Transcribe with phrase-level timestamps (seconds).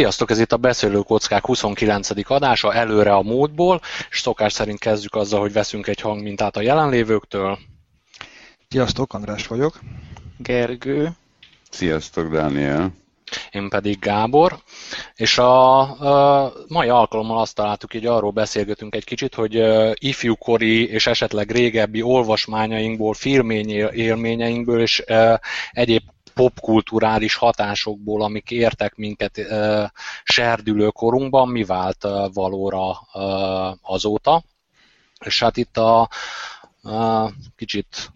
[0.00, 2.30] Sziasztok, ez itt a Beszélő Kockák 29.
[2.30, 7.58] adása, előre a módból, és szokás szerint kezdjük azzal, hogy veszünk egy hangmintát a jelenlévőktől.
[8.68, 9.80] Sziasztok, András vagyok.
[10.38, 11.10] Gergő.
[11.70, 12.92] Sziasztok, Dániel.
[13.50, 14.58] Én pedig Gábor,
[15.14, 15.80] és a,
[16.44, 19.62] a mai alkalommal azt találtuk, hogy arról beszélgetünk egy kicsit, hogy
[19.94, 25.02] ifjúkori és esetleg régebbi olvasmányainkból, filmény élményeinkből és
[25.70, 26.02] egyéb
[26.40, 29.40] popkulturális hatásokból, amik értek minket
[30.22, 32.90] serdülő korunkban, mi vált valóra
[33.82, 34.42] azóta.
[35.24, 36.08] És hát itt a
[36.82, 38.12] uh, kicsit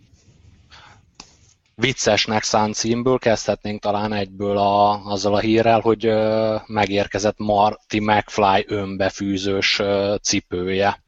[1.74, 6.12] viccesnek szánt címből kezdhetnénk talán egyből a, azzal a hírrel, hogy
[6.66, 9.82] megérkezett Marty McFly önbefűzős
[10.22, 11.02] cipője.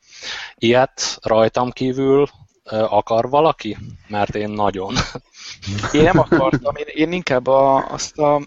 [0.55, 2.29] Ilyet rajtam kívül
[2.71, 3.77] akar valaki?
[4.09, 4.95] Mert én nagyon.
[5.93, 8.41] Én nem akartam, én, én inkább a, azt a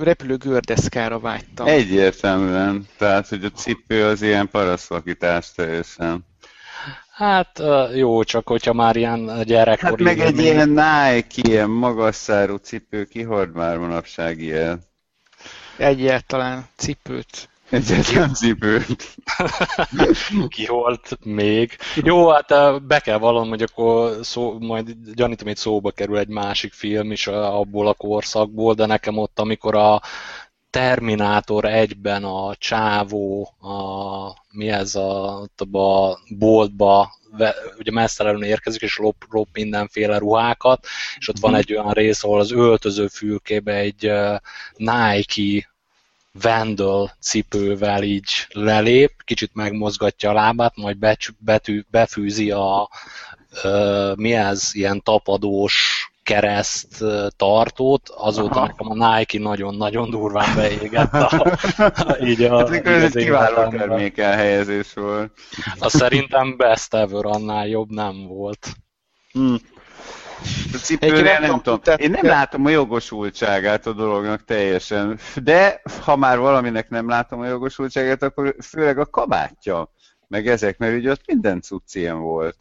[0.00, 1.66] repülő gördeszkára vágytam.
[1.66, 2.88] Egyértelműen.
[2.98, 6.26] Tehát, hogy a cipő az ilyen parasztvakítás teljesen.
[7.12, 7.62] Hát
[7.94, 10.04] jó, csak hogyha már ilyen gyerekkori...
[10.04, 14.82] Hát meg egy ilyen Nike, ilyen magas szárú cipő, ki hord már manapság ilyen?
[15.76, 17.48] Egyáltalán cipőt.
[17.72, 19.16] Egyetlen cipőt.
[20.48, 21.76] Ki volt még?
[21.94, 26.72] Jó, hát be kell vallanom, hogy akkor szó, majd gyanítom, hogy szóba kerül egy másik
[26.72, 30.00] film is abból a korszakból, de nekem ott, amikor a
[30.70, 33.76] Terminátor egyben a csávó, a,
[34.50, 35.40] mi ez a,
[35.72, 37.12] a boltba
[37.78, 40.86] ugye mesztelenül érkezik, és lop, lop mindenféle ruhákat,
[41.18, 41.60] és ott van mhm.
[41.60, 44.36] egy olyan rész, ahol az öltöző fülkébe egy uh,
[44.76, 45.70] Nike
[46.40, 50.96] Vandal cipővel így lelép, kicsit megmozgatja a lábát, majd
[51.38, 52.88] betű, befűzi a
[53.62, 57.04] ö, mi ez, ilyen tapadós kereszt
[57.36, 58.66] tartót, azóta Aha.
[58.66, 61.58] nekem a Nike nagyon-nagyon durván beégett a,
[62.24, 65.32] így a, hát, ez egy kiváló termék elhelyezés volt.
[65.78, 68.68] A szerintem best ever annál jobb nem volt.
[69.32, 69.56] Hmm.
[70.72, 71.80] A cipőnél nem, tudom.
[71.96, 77.46] Én nem látom a jogosultságát a dolognak teljesen, de ha már valaminek nem látom a
[77.46, 79.90] jogosultságát, akkor főleg a kabátja,
[80.28, 82.56] meg ezek, mert ugye ott minden cucc ilyen volt.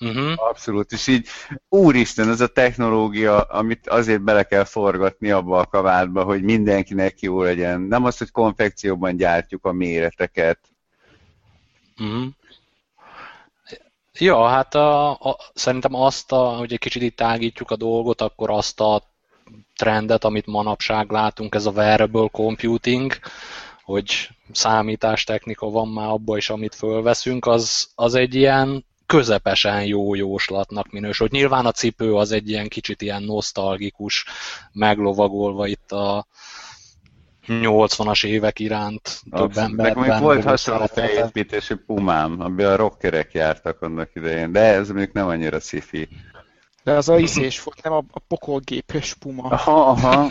[0.00, 0.32] Uh-huh.
[0.36, 1.26] Abszolút, és így
[1.68, 7.42] úristen, ez a technológia, amit azért bele kell forgatni abba a kabátba, hogy mindenkinek jó
[7.42, 7.80] legyen.
[7.80, 10.58] Nem az, hogy konfekcióban gyártjuk a méreteket.
[12.00, 12.26] Uh-huh.
[14.18, 18.50] Ja, hát a, a, szerintem azt, a, hogy egy kicsit itt tágítjuk a dolgot, akkor
[18.50, 19.02] azt a
[19.76, 23.12] trendet, amit manapság látunk, ez a wearable computing,
[23.84, 30.90] hogy számítástechnika van már abban is, amit fölveszünk, az, az egy ilyen közepesen jó jóslatnak
[30.90, 31.28] minősül.
[31.30, 34.24] Nyilván a cipő az egy ilyen kicsit ilyen nosztalgikus,
[34.72, 36.26] meglovagolva itt a,
[37.48, 39.96] 80-as évek iránt több ember.
[39.96, 45.26] Nekem volt hasonló felépítésű pumám, amiben a rockerek jártak annak idején, de ez még nem
[45.26, 46.08] annyira sci
[46.82, 49.48] De az a iszés volt, nem a, a pokolgépes puma.
[49.48, 50.28] Aha, aha.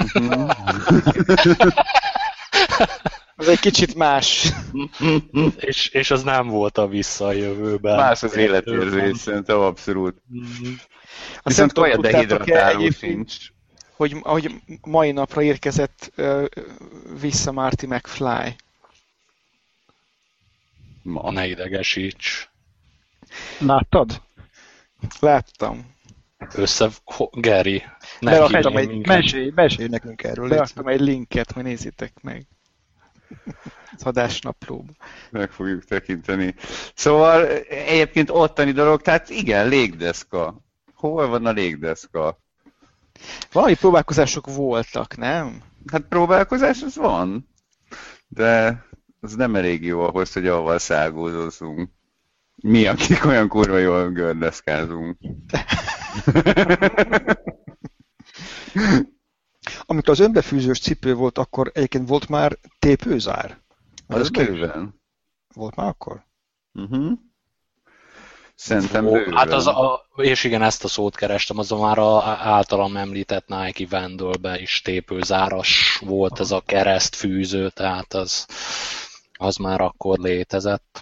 [3.35, 4.53] az egy kicsit más.
[5.57, 7.95] és, és az nem volt a visszajövőben.
[7.95, 10.15] Más az életérzés, szerintem abszolút.
[11.43, 13.52] Viszont olyan dehidratáló sincs
[14.09, 16.45] hogy, hogy mai napra érkezett uh,
[17.19, 18.55] vissza Marty McFly.
[21.01, 22.49] Ma ne idegesíts.
[23.59, 24.21] Láttad?
[25.19, 25.95] Láttam.
[26.55, 26.89] Össze...
[27.31, 27.83] Geri.
[28.21, 29.07] Beraktam egy...
[29.07, 30.49] Mesélj, mesélj nekünk erről.
[30.49, 32.45] Beraktam egy linket, hogy nézzétek meg.
[33.95, 34.91] Az adásnaplóba.
[35.29, 36.55] Meg fogjuk tekinteni.
[36.95, 40.61] Szóval egyébként ottani dolog, tehát igen, légdeszka.
[40.93, 42.42] Hol van a légdeszka?
[43.51, 45.61] Valami próbálkozások voltak, nem?
[45.91, 47.49] Hát próbálkozás az van,
[48.27, 48.83] de
[49.19, 51.89] az nem elég jó ahhoz, hogy avval szágózózunk.
[52.55, 55.17] Mi, akik olyan kurva jól gördeszkázunk.
[59.85, 63.61] Amikor az önbefűzős cipő volt, akkor egyébként volt már tépőzár?
[64.07, 65.01] Az, az bőven.
[65.53, 66.25] Volt már akkor?
[66.73, 67.19] Uh-huh.
[68.55, 72.23] Szerintem Ó, Hát az a, és igen, ezt a szót kerestem, az a már a
[72.23, 78.47] általam említett Nike Vandalbe is tépőzáras volt ez a keresztfűző, tehát az,
[79.33, 81.01] az már akkor létezett.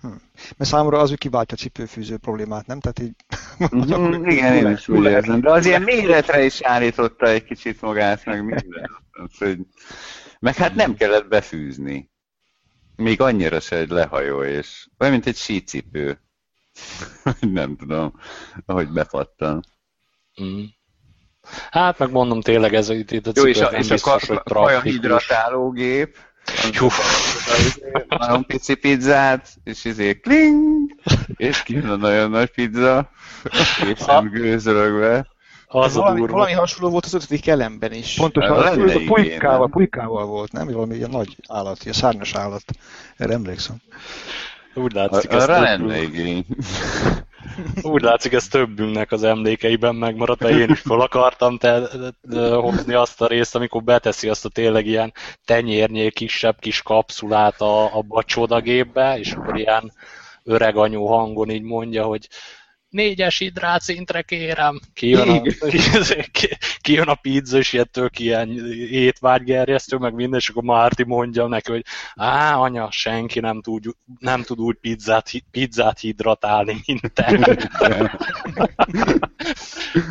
[0.00, 0.08] Hm.
[0.56, 2.80] Mert számomra az, hogy kiváltja a cipőfűző problémát, nem?
[2.80, 3.14] Tehát így...
[3.76, 5.40] Mm, igen, én is úgy érzem.
[5.40, 8.90] De az ilyen méretre is állította egy kicsit magát, meg minden.
[10.38, 12.11] Meg hát nem kellett befűzni.
[13.02, 16.20] Még annyira se egy lehajó, és olyan, mint egy sícipő.
[17.40, 18.20] nem tudom,
[18.66, 19.64] ahogy bepattan.
[20.42, 20.62] Mm.
[21.70, 26.16] Hát meg mondom tényleg ez itt a Jó, és a, és biztos, a kaja hidratálógép,
[28.08, 30.94] nagyon pici pizzát, és izé kling,
[31.36, 33.10] és kijön a nagyon nagy pizza,
[33.80, 35.26] készen gőzölögve.
[35.72, 38.14] Az valami, valami hasonló volt az ötödik elemben is.
[38.14, 40.66] Pontosan, a, a pulykával, pulykával volt, nem?
[40.66, 42.64] Valami ilyen nagy állat, ilyen szárnyas állat.
[43.16, 43.76] Erre emlékszem.
[44.74, 46.46] Úgy látszik, ez lenne igény.
[47.82, 51.88] Úgy látszik, ez többünknek az emlékeiben megmaradt, mert én is fel akartam te,
[52.30, 55.12] te, hozni azt a részt, amikor beteszi azt a tényleg ilyen
[55.44, 59.92] tenyérnyé kisebb kis kapszulát a, a csodagépbe, és akkor ilyen
[60.44, 62.28] öreg anyó hangon így mondja, hogy
[62.92, 65.42] négyes hidrátszintre kérem, kijön a,
[66.80, 68.48] kijön a pizza, és ilyen tök ilyen
[68.90, 71.84] étvágygerjesztő, meg minden, és akkor Márti mondja neki, hogy
[72.14, 73.84] á, anya, senki nem tud,
[74.18, 77.38] nem tud úgy pizzát, pizzát hidratálni, mint te.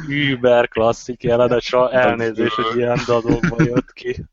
[0.08, 4.26] Über klasszik jelenet, és elnézés, hogy ilyen dadokba jött ki.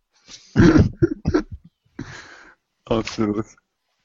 [2.83, 3.47] Abszolút.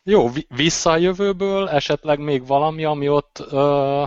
[0.05, 4.03] Jó, vissza a jövőből esetleg még valami, ami ott, ö,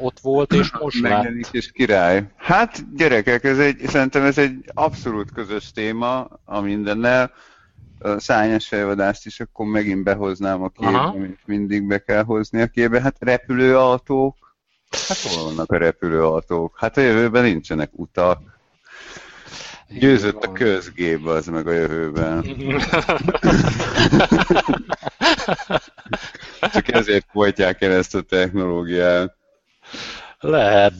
[0.00, 2.24] ott volt és most Megjelenik és király.
[2.36, 7.32] Hát gyerekek, ez egy, szerintem ez egy abszolút közös téma a mindennel.
[7.98, 11.08] A szányos fejvadást is akkor megint behoznám a képbe, Aha.
[11.08, 13.00] amit mindig be kell hozni a képbe.
[13.00, 14.56] Hát repülőautók.
[15.08, 16.78] Hát hol vannak a repülőautók?
[16.78, 18.40] Hát a jövőben nincsenek utak.
[19.98, 22.44] Győzött a közgép az meg a jövőben.
[26.72, 29.36] Csak ezért folytják el ezt a technológiát.
[30.40, 30.94] Lehet.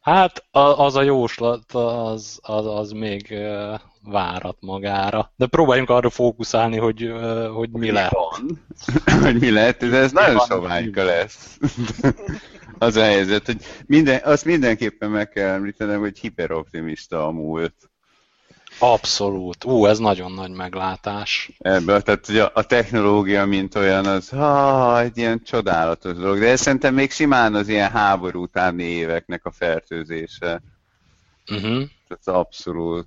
[0.00, 3.34] Hát az a jóslat, az, az, az még
[4.02, 5.32] várat magára.
[5.36, 7.12] De próbáljunk arra fókuszálni, hogy,
[7.54, 8.12] hogy mi lehet.
[9.22, 11.58] hogy mi lehet, de ez nagyon soványka lesz.
[12.78, 17.74] az a helyzet, hogy minden, azt mindenképpen meg kell említenem, hogy hiperoptimista a múlt.
[18.84, 19.64] Abszolút.
[19.64, 21.50] Ú, ez nagyon nagy meglátás.
[21.58, 26.38] Ebből, tehát ugye a technológia, mint olyan, az ha, egy ilyen csodálatos dolog.
[26.38, 30.62] De ez szerintem még simán az ilyen háború utáni éveknek a fertőzése.
[31.50, 31.84] Uh-huh.
[32.08, 33.06] Tehát abszolút.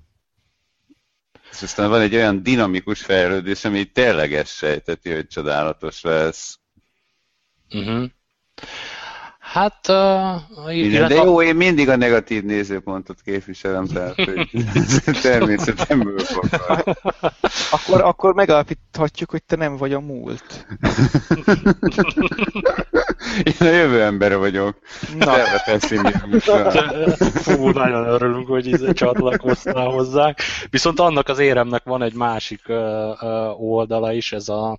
[1.50, 6.58] És aztán van egy olyan dinamikus fejlődés, ami tényleg ezt sejteti, hogy csodálatos lesz.
[7.70, 8.10] Uh-huh.
[9.56, 9.88] Hát...
[9.88, 14.50] Uh, Igen, de jó, én mindig a negatív nézőpontot képviselem, tehát hogy
[15.22, 16.96] természetemből fakad.
[17.70, 20.66] akkor, akkor megalapíthatjuk, hogy te nem vagy a múlt.
[23.44, 24.78] én a jövő ember vagyok.
[25.18, 25.32] Na.
[27.44, 30.34] Fú, nagyon örülünk, hogy így csatlakoztál hozzá.
[30.70, 32.76] Viszont annak az éremnek van egy másik uh,
[33.22, 34.78] uh, oldala is, ez a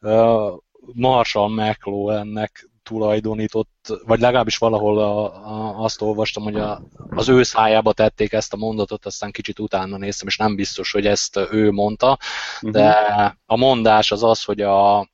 [0.00, 0.52] uh,
[0.94, 7.92] Marshall McLuhannek tulajdonított, vagy legalábbis valahol a, a, azt olvastam, hogy a, az ő szájába
[7.92, 12.18] tették ezt a mondatot, aztán kicsit utána néztem, és nem biztos, hogy ezt ő mondta,
[12.60, 13.32] de uh-huh.
[13.46, 15.08] a mondás az az, hogy a,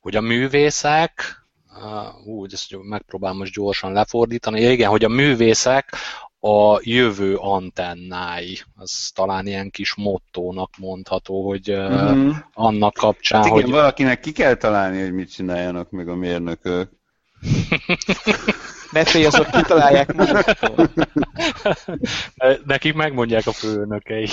[0.00, 1.46] hogy a művészek,
[2.24, 5.94] úgy, ezt megpróbálom most gyorsan lefordítani, igen, hogy a művészek
[6.40, 8.58] a jövő antennái.
[8.76, 12.36] Az talán ilyen kis mottónak mondható, hogy uh-huh.
[12.52, 13.70] annak kapcsán, hát igen, hogy...
[13.70, 16.90] valakinek ki kell találni, hogy mit csináljanak meg a mérnökök.
[18.92, 20.90] ne félj, azok kitalálják maguktól.
[22.64, 24.30] Nekik megmondják a főnökeik.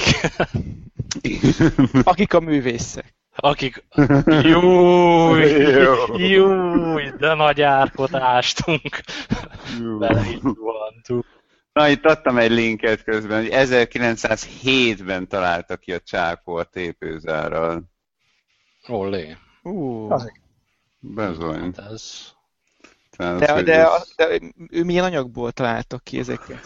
[2.04, 3.14] Akik a művészek.
[3.36, 3.84] Akik...
[4.26, 5.42] Júj,
[6.18, 9.00] júj, de nagy árkot ástunk.
[11.76, 17.84] Na, itt adtam egy linket közben, hogy 1907-ben találtak ki a csákó a tépőzárral.
[18.88, 19.36] Olé.
[19.64, 20.22] Uh.
[21.00, 21.62] Bezony.
[21.62, 22.35] Hát ez...
[23.18, 24.14] Tehát, de, de, ez...
[24.16, 26.60] de, ő milyen anyagból találtak ki ezeket?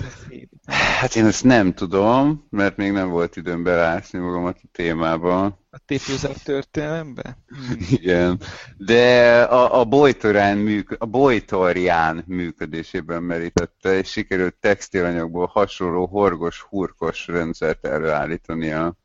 [1.00, 5.46] Hát én ezt nem tudom, mert még nem volt időm belásni magamat a témába.
[5.72, 7.38] A tépőzár történelembe?
[7.48, 7.78] Hmm.
[7.90, 8.42] Igen.
[8.78, 17.28] De a, a, Bojtorán műk, a Bojtorján működésében merítette, és sikerült textilanyagból hasonló horgos, hurkos
[17.28, 18.98] rendszert előállítania.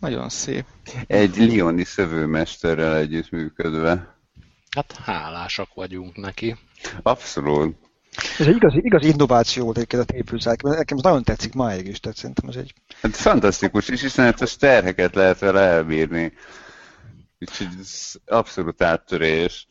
[0.00, 0.64] Nagyon szép.
[1.06, 4.16] Egy lioni szövőmesterrel együtt működve.
[4.76, 6.56] Hát hálásak vagyunk neki.
[7.02, 7.76] Abszolút.
[8.38, 12.00] Ez egy igazi, igazi innováció volt egyébként a tépőzárk, nekem ez nagyon tetszik máig is,
[12.00, 12.74] tehát szerintem ez egy...
[13.02, 16.32] Hát fantasztikus, és iszonyatos terheket lehet vele elbírni.
[17.40, 19.66] Úgyhogy ez abszolút áttörés.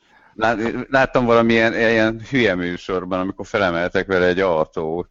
[0.89, 5.10] Láttam valamilyen ilyen hülye műsorban, amikor felemeltek vele egy autót.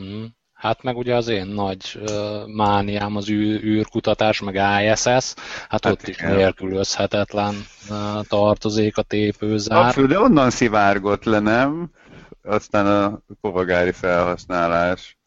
[0.00, 0.24] Mm.
[0.64, 5.36] Hát meg ugye az én nagy uh, mániám az űr, űrkutatás, meg ISS, hát,
[5.68, 7.54] hát ott is nélkülözhetetlen
[7.88, 9.86] uh, tartozék a tépőzár.
[9.86, 11.90] Abszolút, de onnan szivárgott le, nem?
[12.42, 15.18] aztán a kovagári felhasználás.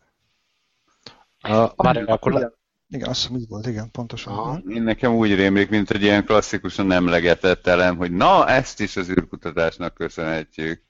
[1.47, 1.71] Uh,
[2.05, 2.51] akkor le...
[2.89, 4.33] Igen, azt hiszem, így volt, igen, pontosan.
[4.33, 4.61] Aha.
[4.67, 9.09] Én nekem úgy rémlik, mint egy ilyen klasszikusan emlegetett elem, hogy na, ezt is az
[9.09, 10.81] űrkutatásnak köszönhetjük.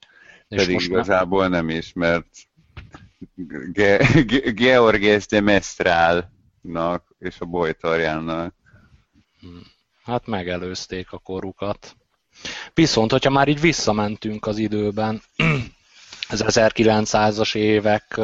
[0.47, 1.51] És Pedig igazából nem.
[1.51, 2.27] nem is, mert
[3.71, 8.53] Ge- Ge- Georges de Mestrálnak és a Bojtarjánnak.
[9.39, 9.62] Hmm.
[10.03, 11.95] Hát megelőzték a korukat.
[12.74, 15.21] Viszont, hogyha már így visszamentünk az időben,
[16.29, 18.19] az 1900-as évek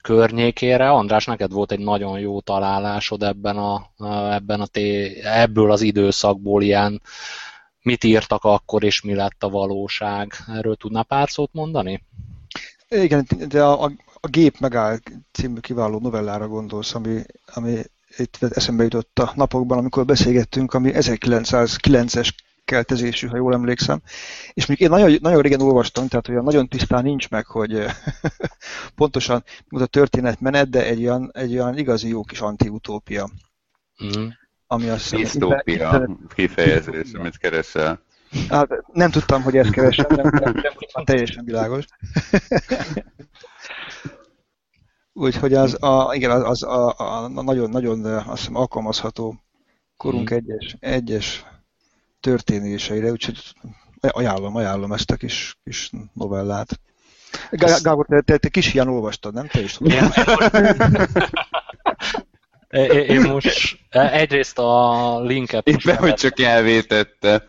[0.00, 0.90] környékére.
[0.90, 3.90] András, neked volt egy nagyon jó találásod ebben a,
[4.32, 7.02] ebben a té, ebből az időszakból ilyen,
[7.82, 10.32] mit írtak akkor, és mi lett a valóság.
[10.46, 12.02] Erről tudná pár szót mondani?
[12.88, 14.98] Igen, de a, a, a Gép megáll
[15.32, 17.22] című kiváló novellára gondolsz, ami,
[17.54, 17.80] ami
[18.16, 22.28] itt eszembe jutott a napokban, amikor beszélgettünk, ami 1909-es
[22.64, 24.02] keltezésű, ha jól emlékszem.
[24.52, 27.84] És még én nagyon, nagyon régen olvastam, tehát olyan nagyon tisztán nincs meg, hogy
[28.96, 33.30] pontosan mi a történet menet, de egy olyan, egy olyan igazi jó kis antiutópia.
[34.04, 34.26] Mm.
[34.66, 38.02] Ami azt Disztópia hiszem, kifejezés, amit keresel.
[38.48, 40.62] Hát, nem tudtam, hogy ezt keresem, nem, nem, nem,
[40.94, 41.84] nem teljesen világos.
[45.12, 49.44] Úgyhogy az, a, igen, az, az a, a, nagyon, nagyon azt hiszem, alkalmazható
[49.96, 50.36] korunk mm.
[50.36, 51.44] egyes, egyes
[52.20, 53.54] történéseire, úgyhogy
[54.00, 56.80] ajánlom, ajánlom ezt a kis, kis novellát.
[57.50, 59.46] Gábor, te, te, te kis ilyen olvastad, nem?
[59.46, 60.14] Te is tudod.
[63.08, 65.68] Én most egyrészt a linket...
[65.68, 67.48] Éppen, hogy csak elvétette.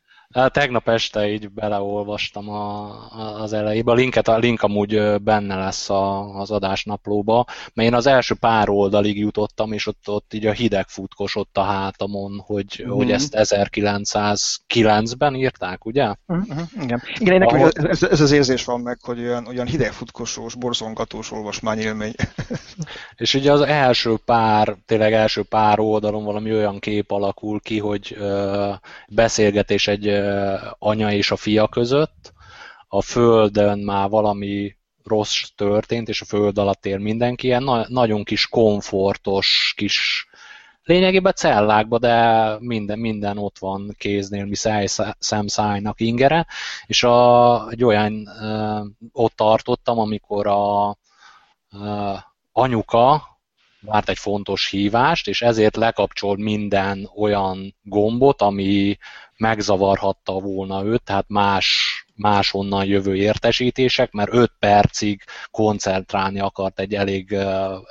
[0.51, 3.91] Tegnap este így beleolvastam a, az elejébe.
[3.91, 8.69] A, linket, a link amúgy benne lesz a, az adásnaplóba, mert én az első pár
[8.69, 12.91] oldalig jutottam, és ott, ott így a hideg futkosott a hátamon, hogy, mm-hmm.
[12.91, 16.13] hogy ezt 1909-ben írták, ugye?
[16.33, 16.59] Mm-hmm.
[16.81, 17.71] Igen, Igen nekem Ahol...
[17.73, 22.13] ez, ez, az érzés van meg, hogy olyan, olyan hidegfutkosós, borzongatós olvasmányélmény.
[23.15, 28.15] és ugye az első pár, tényleg első pár oldalon valami olyan kép alakul ki, hogy
[28.19, 28.71] ö,
[29.07, 30.07] beszélgetés egy
[30.79, 32.33] anya és a fia között.
[32.87, 38.23] A földön már valami rossz történt, és a föld alatt él mindenki, ilyen na- nagyon
[38.23, 40.27] kis komfortos, kis
[40.83, 44.87] lényegében cellákba, de minden, minden ott van kéznél, mi száj,
[45.19, 46.47] szemszájnak ingere,
[46.85, 50.89] és a, egy olyan uh, ott tartottam, amikor a
[51.71, 52.17] uh,
[52.51, 53.30] anyuka
[53.81, 58.97] várt egy fontos hívást, és ezért lekapcsol minden olyan gombot, ami
[59.37, 67.35] megzavarhatta volna őt, tehát más, máshonnan jövő értesítések, mert 5 percig koncentrálni akart egy elég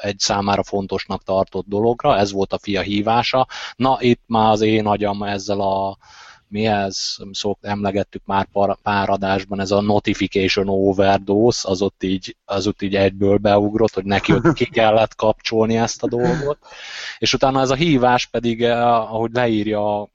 [0.01, 3.47] egy számára fontosnak tartott dologra, ez volt a fia hívása.
[3.77, 5.99] Na, itt már az én agyam ezzel a
[6.51, 12.37] mi ez, szok, emlegettük már pár, pár adásban, ez a notification overdose, az ott így,
[12.45, 16.59] az ott így egyből beugrott, hogy neki ott ki kellett kapcsolni ezt a dolgot.
[17.19, 20.09] És utána ez a hívás pedig, ahogy leírja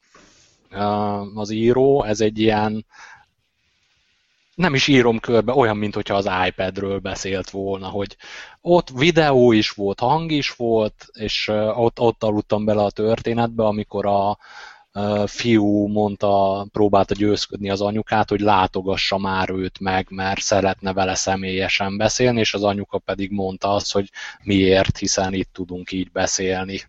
[1.36, 2.86] az író, ez egy ilyen
[4.56, 8.18] nem is írom körbe, olyan, mint hogyha az iPadről beszélt volna, hogy
[8.62, 14.06] ott videó is volt, hang is volt, és ott, ott aludtam bele a történetbe, amikor
[14.06, 14.38] a,
[15.25, 21.98] fiú mondta, próbálta győzködni az anyukát, hogy látogassa már őt meg, mert szeretne vele személyesen
[21.98, 24.10] beszélni, és az anyuka pedig mondta azt, hogy
[24.44, 26.82] miért, hiszen itt tudunk így beszélni.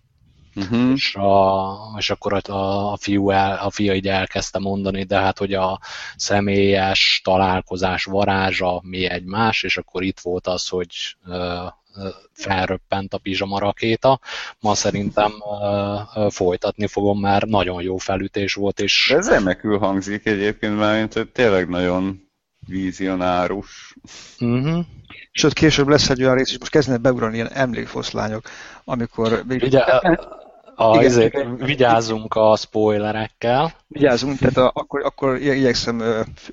[0.55, 0.93] Uh-huh.
[0.95, 5.39] És, a, és akkor a, a, fiú el, a fia így elkezdte mondani, de hát,
[5.39, 5.81] hogy a
[6.17, 10.89] személyes találkozás varázsa mi egy más, és akkor itt volt az, hogy
[12.33, 14.21] felröppent a pizsama rakéta.
[14.61, 15.33] Ma szerintem
[16.29, 18.81] folytatni fogom, mert nagyon jó felütés volt.
[18.81, 19.11] És...
[19.11, 22.29] Ez remekül hangzik egyébként, mert hogy tényleg nagyon
[22.67, 23.95] vizionárus.
[24.41, 24.85] Uh-huh.
[25.31, 28.49] Sőt, később lesz egy olyan rész, és most kezdenek beugrani ilyen emlékfoszlányok,
[28.85, 29.45] amikor...
[29.49, 29.81] Ugye,
[30.79, 33.75] a, Igen, ezért vigyázzunk a spoilerekkel.
[33.87, 36.03] Vigyázzunk, tehát a, akkor, akkor igyekszem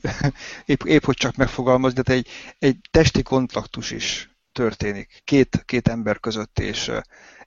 [0.66, 2.28] épp, épp, hogy csak megfogalmazni, de egy,
[2.60, 6.92] egy testi kontaktus is történik két, két ember között, és,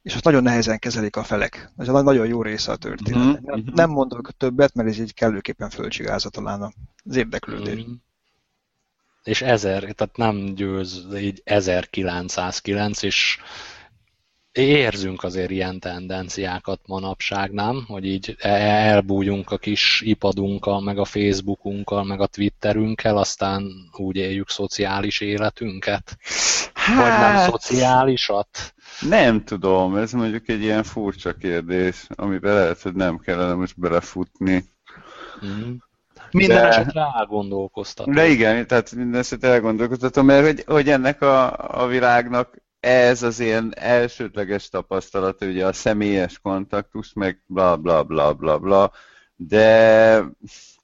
[0.03, 1.73] és azt nagyon nehezen kezelik a felek.
[1.77, 3.41] Ez egy nagyon jó része a történet.
[3.41, 3.67] Mm-hmm.
[3.75, 7.83] Nem mondok többet, mert ez így kellőképpen fölcsigázza talán az érdeklődés.
[7.83, 7.93] Mm-hmm.
[9.25, 13.39] És ezer, tehát nem győz így 1909, és
[14.57, 17.85] érzünk azért ilyen tendenciákat manapság, nem?
[17.87, 18.49] Hogy így e-
[18.89, 26.17] elbújunk a kis ipadunkkal, meg a Facebookunkkal, meg a Twitterünkkel, aztán úgy éljük szociális életünket.
[26.87, 28.75] Hát, Vagy nem hát, szociálisat?
[29.01, 34.65] Nem tudom, ez mondjuk egy ilyen furcsa kérdés, amiben lehet, hogy nem kellene most belefutni.
[35.47, 35.75] Mm.
[36.31, 38.15] Minden de, esetre elgondolkoztatom.
[38.15, 41.53] De igen, tehát minden esetre elgondolkoztatom, mert hogy, hogy ennek a,
[41.83, 48.35] a világnak ez az ilyen elsődleges tapasztalat, ugye a személyes kontaktus, meg bla bla bla
[48.35, 48.93] bla bla,
[49.37, 50.23] de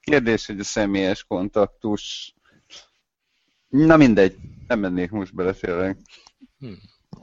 [0.01, 2.33] kérdés, hogy a személyes kontaktus,
[3.73, 4.37] na mindegy,
[4.67, 5.95] nem mennék most bele.
[6.59, 6.77] Hmm.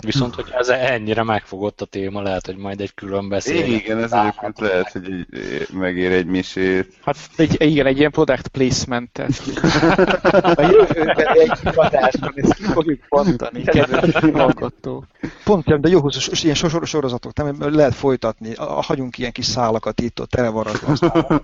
[0.04, 3.64] Viszont, hogy ez ennyire megfogott a téma, lehet, hogy majd egy külön beszél.
[3.64, 6.92] Igen, ez egyébként lehet, hogy egy, megér egy misét.
[7.04, 9.42] Hát egy, igen, egy ilyen product placement-et.
[10.59, 15.04] a jövőben egy adásban ezt ki fogjuk pontani, kedves hallgató.
[15.45, 18.54] Pont, de jó hosszú ilyen sor sorozatok, nem lehet folytatni.
[18.57, 20.92] Hagyunk ilyen kis szálakat itt, ott televaratva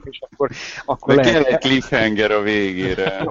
[0.04, 0.50] és akkor,
[0.84, 1.32] akkor lehet.
[1.32, 3.28] kell egy cliffhanger a végére.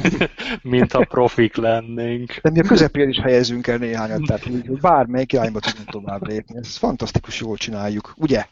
[0.62, 2.38] Mint a profik lennénk.
[2.42, 6.56] De mi a közepén is helyezünk el néhányat, tehát hogy bármelyik irányba tudunk tovább lépni.
[6.58, 8.46] Ez fantasztikus, jól csináljuk, ugye?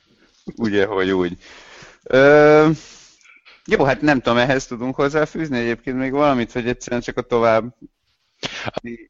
[0.56, 1.36] Ugye, hogy úgy.
[2.02, 2.68] Ö,
[3.66, 7.74] jó, hát nem tudom, ehhez tudunk hozzáfűzni egyébként még valamit, vagy egyszerűen csak a tovább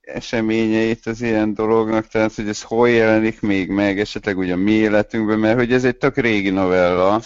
[0.01, 4.73] eseményeit az ilyen dolognak, tehát hogy ez hol jelenik még meg, esetleg ugye a mi
[4.73, 7.21] életünkben, mert hogy ez egy tök régi novella,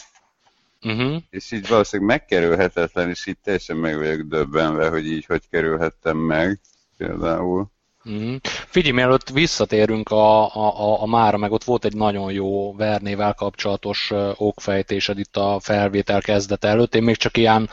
[0.83, 1.23] uh-huh.
[1.31, 6.61] és így valószínűleg megkerülhetetlen, és így teljesen meg vagyok döbbenve, hogy így hogy kerülhettem meg
[6.97, 7.73] például.
[8.11, 8.35] Mm.
[8.43, 14.13] Figyelj, mielőtt visszatérünk a, a, a mára, meg ott volt egy nagyon jó Vernével kapcsolatos
[14.37, 16.95] okfejtésed itt a felvétel kezdete előtt.
[16.95, 17.71] Én még csak ilyen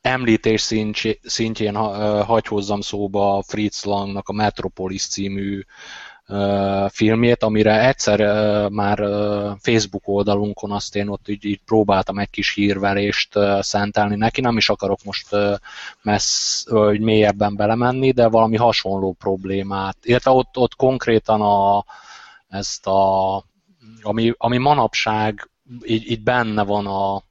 [0.00, 0.72] említés
[1.22, 1.74] szintjén
[2.24, 5.60] hagy hozzam szóba Fritz Langnak a Metropolis című
[6.88, 8.18] filmjét, amire egyszer
[8.68, 8.98] már
[9.60, 14.16] Facebook oldalunkon azt én ott így, így próbáltam egy kis hírverést szentelni.
[14.16, 15.28] Neki, nem is akarok most
[16.02, 21.84] messz, hogy mélyebben belemenni, de valami hasonló problémát, illetve ott, ott konkrétan a,
[22.48, 23.36] ezt a,
[24.02, 25.50] ami, ami manapság
[25.84, 27.22] így, így benne van a,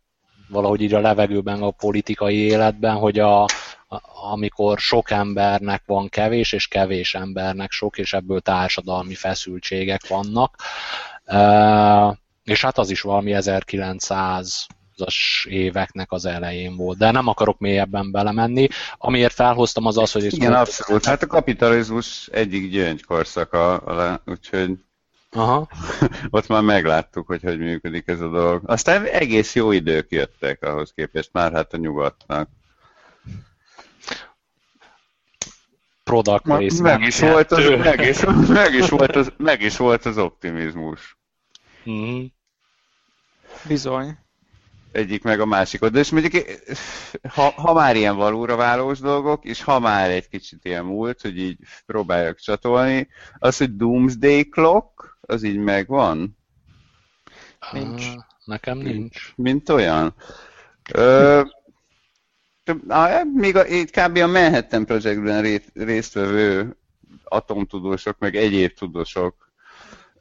[0.49, 3.45] valahogy így a levegőben a politikai életben, hogy a,
[4.31, 10.55] amikor sok embernek van kevés, és kevés embernek sok, és ebből társadalmi feszültségek vannak.
[12.43, 14.65] És hát az is valami 1900
[14.97, 18.67] as éveknek az elején volt, de nem akarok mélyebben belemenni.
[18.97, 20.33] Amiért felhoztam az az, hogy...
[20.33, 21.05] Igen, abszolút.
[21.05, 23.83] Hát a kapitalizmus egyik gyöngykorszaka,
[24.25, 24.77] úgyhogy
[25.35, 25.67] Aha.
[26.29, 28.61] ott már megláttuk, hogy hogy működik ez a dolog.
[28.65, 32.49] Aztán egész jó idők jöttek ahhoz képest, már hát a nyugatnak.
[36.03, 40.05] Product Ma, meg, is volt az, meg, is, meg, is volt az, meg is volt
[40.05, 41.17] az optimizmus.
[41.89, 42.23] Mm.
[43.67, 44.17] Bizony.
[44.91, 45.91] Egyik meg a másikot.
[45.91, 46.45] De és mondjuk,
[47.29, 51.37] ha, ha már ilyen valóra válós dolgok, és ha már egy kicsit ilyen múlt, hogy
[51.37, 53.07] így próbáljak csatolni,
[53.39, 56.37] az, hogy Doomsday Clock, az így megvan?
[57.71, 58.05] Nincs.
[58.45, 59.33] Nekem nincs.
[59.35, 60.15] Mint olyan.
[60.93, 61.41] Ö,
[63.33, 64.17] még a, itt kb.
[64.17, 66.77] a Manhattan Projectben résztvevő
[67.23, 69.51] atomtudósok, meg egyéb tudósok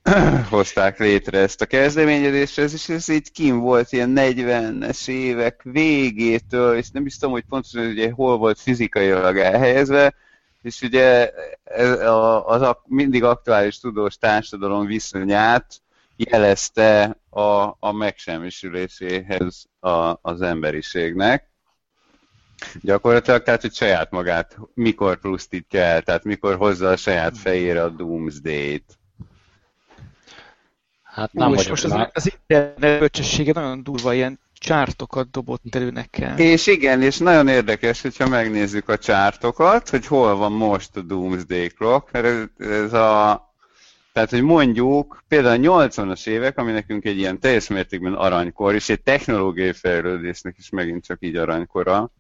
[0.51, 6.77] hozták létre ezt a kezdeményezést, ez is ez így kim volt ilyen 40-es évek végétől,
[6.77, 10.15] és nem is tudom, hogy pontosan ugye hol volt fizikailag elhelyezve,
[10.63, 11.31] és ugye
[11.65, 15.83] ez a, az a mindig aktuális tudós társadalom viszonyát
[16.17, 21.52] jelezte a, a megsemmisüléséhez a, az emberiségnek.
[22.81, 27.89] Gyakorlatilag, tehát, hogy saját magát mikor pusztítja el, tehát mikor hozza a saját fejére a
[27.89, 28.99] Doomsday-t.
[31.03, 35.91] Hát nem Ú, és most az, az internet bölcsessége nagyon durva, ilyen csártokat dobott elő
[35.91, 36.39] nekem.
[36.39, 41.69] És igen, és nagyon érdekes, hogyha megnézzük a csártokat, hogy hol van most a Doomsday
[41.69, 43.51] Clock, mert ez, ez a
[44.13, 48.89] tehát, hogy mondjuk például a 80-as évek, ami nekünk egy ilyen teljes mértékben aranykor, és
[48.89, 52.11] egy technológiai fejlődésnek is megint csak így aranykora,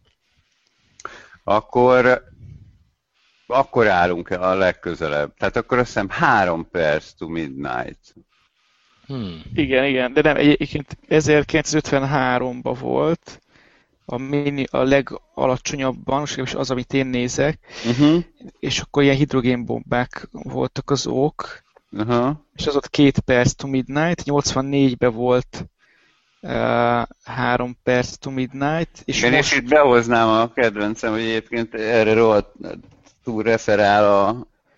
[1.45, 2.23] akkor,
[3.47, 5.35] akkor állunk a legközelebb.
[5.35, 8.15] Tehát akkor azt hiszem három perc to midnight.
[9.07, 9.43] Hmm.
[9.55, 13.43] Igen, igen, de nem, egyébként 1953-ban volt
[14.05, 18.25] a, mini, a legalacsonyabban, most az, amit én nézek, uh-huh.
[18.61, 22.37] és akkor ilyen hidrogénbombák voltak az ok, uh-huh.
[22.55, 25.67] és az ott két perc to midnight, 84-ben volt
[26.43, 29.03] uh, három perc to midnight.
[29.05, 29.53] És Én most...
[29.53, 32.55] is itt behoznám a kedvencem, hogy egyébként erre rohadt
[33.25, 34.29] túl referál a,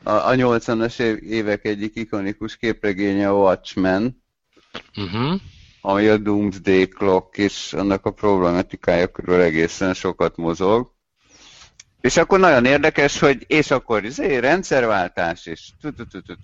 [0.02, 4.22] a, a 80-as évek egyik ikonikus képregénye a Watchmen,
[4.96, 5.40] uh-huh.
[5.80, 10.92] ami a Doomsday Clock, és annak a problematikája körül egészen sokat mozog.
[12.00, 15.70] És akkor nagyon érdekes, hogy és akkor izé, rendszerváltás, és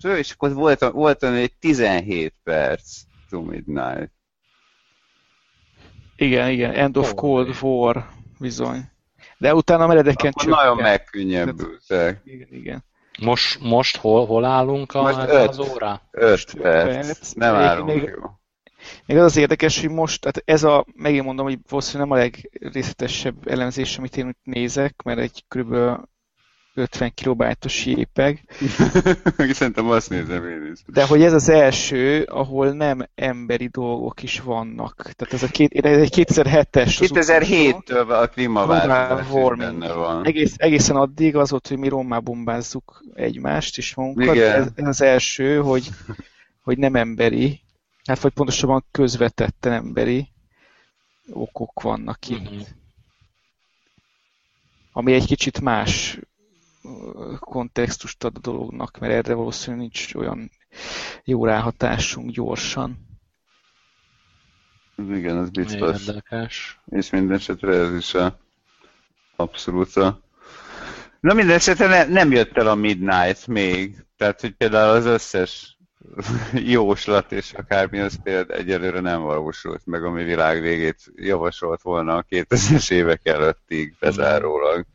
[0.01, 4.11] és akkor volt, volt egy 17 perc to midnight.
[6.21, 8.07] Igen, igen, End of oh, Cold War
[8.39, 8.81] bizony.
[9.37, 10.49] De utána meredeken csak.
[10.49, 12.21] Nagyon megkönnyebbültek.
[12.23, 12.83] Igen, igen.
[13.19, 16.01] Most, most hol, hol állunk a, most öt, az óra?
[16.11, 17.05] 5 perc.
[17.07, 17.31] perc.
[17.31, 18.29] Nem állunk még, jó.
[19.05, 22.21] Még az az érdekes, hogy most, tehát ez a, megint mondom, hogy valószínűleg nem a
[22.21, 25.75] legrészletesebb elemzés, amit én nézek, mert egy kb.
[26.73, 28.43] 50 kilobájtos jépeg.
[29.49, 30.79] Szerintem azt nézem én is.
[30.85, 34.95] De hogy ez az első, ahol nem emberi dolgok is vannak.
[34.95, 36.95] Tehát ez, a két, ez egy 2007-es.
[36.99, 40.25] 2007-től a klímaváltozás benne van.
[40.25, 44.37] Egész, egészen addig az volt, hogy mi rommá bombázzuk egymást is magunkat.
[44.37, 45.89] Ez, ez, az első, hogy,
[46.63, 47.59] hogy nem emberi,
[48.05, 50.27] hát vagy pontosabban közvetetten emberi
[51.31, 52.51] okok vannak itt.
[52.51, 52.59] Mm-hmm.
[54.93, 56.19] Ami egy kicsit más
[57.39, 60.51] kontextust ad a dolognak, mert erre valószínűleg nincs olyan
[61.23, 63.09] jó ráhatásunk gyorsan.
[65.09, 66.07] Igen, ez biztos.
[66.07, 66.79] Érdekes.
[66.85, 68.39] És minden esetre ez is a
[69.35, 70.19] abszolút a...
[71.19, 74.05] Na minden esetre ne, nem jött el a Midnight még.
[74.17, 75.77] Tehát, hogy például az összes
[76.75, 82.25] jóslat és akármi az például egyelőre nem valósult meg, ami világ végét javasolt volna a
[82.29, 84.85] 2000-es évek előttig bezárólag.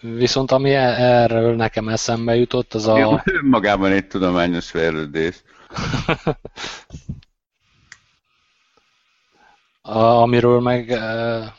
[0.00, 3.22] Viszont ami e- erről nekem eszembe jutott, az a...
[3.42, 5.42] Magában egy tudományos fejlődés.
[9.82, 11.54] amiről meg e,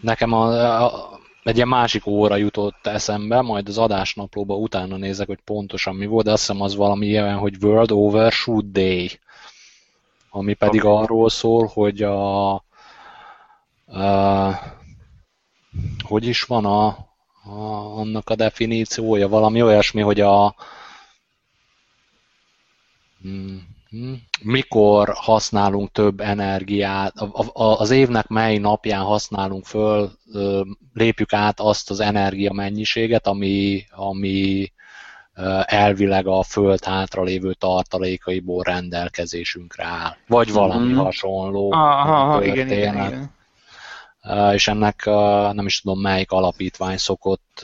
[0.00, 0.46] nekem a,
[0.84, 6.06] a, egy ilyen másik óra jutott eszembe, majd az adásnaplóba utána nézek, hogy pontosan mi
[6.06, 9.10] volt, de azt hiszem az valami ilyen, hogy World Overshoot Day,
[10.30, 11.02] ami pedig okay.
[11.02, 12.62] arról szól, hogy a, a
[16.02, 20.54] hogy is van a, a, annak a definíciója, valami olyasmi, hogy a
[23.22, 23.76] hmm,
[24.42, 27.14] mikor használunk több energiát,
[27.52, 30.10] az évnek mely napján használunk föl,
[30.92, 34.72] lépjük át azt az energia mennyiséget, ami, ami
[35.64, 40.16] elvileg a föld hátralévő tartalékaiból rendelkezésünkre áll.
[40.26, 40.96] Vagy valami mm.
[40.96, 41.72] hasonló.
[41.72, 43.34] Aha, aha igen, igen, igen
[44.52, 45.04] és ennek
[45.52, 47.60] nem is tudom melyik alapítvány szokott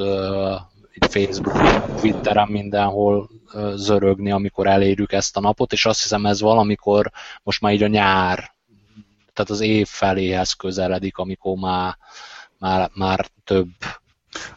[0.92, 1.57] itt Facebook,
[2.01, 3.31] Twitteren mindenhol
[3.75, 7.11] zörögni, amikor elérjük ezt a napot, és azt hiszem ez valamikor
[7.42, 8.55] most már így a nyár,
[9.33, 11.96] tehát az év feléhez közeledik, amikor már,
[12.59, 13.68] már, már több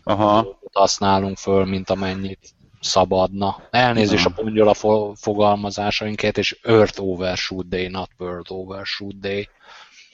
[0.04, 0.60] Aha.
[0.74, 3.62] használunk föl, mint amennyit szabadna.
[3.72, 4.74] Elnézést a pongyola
[5.15, 9.50] fogalmazásainket, és Earth Overshoot Day, not World Overshoot Day.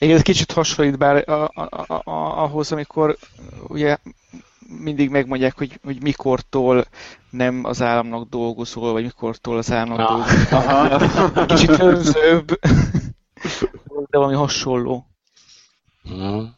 [0.02, 3.18] Igen, ez kicsit hasonlít bár a, a, a, ahhoz, amikor
[3.68, 3.98] ugye
[4.80, 6.86] mindig megmondják, hogy, hogy mikortól
[7.30, 10.90] nem az államnak dolgozol, vagy mikortól az államnak ah.
[10.90, 11.46] dolgozol.
[11.56, 12.60] Kicsit önzőbb,
[14.10, 15.06] de valami hasonló.
[16.04, 16.56] Hmm.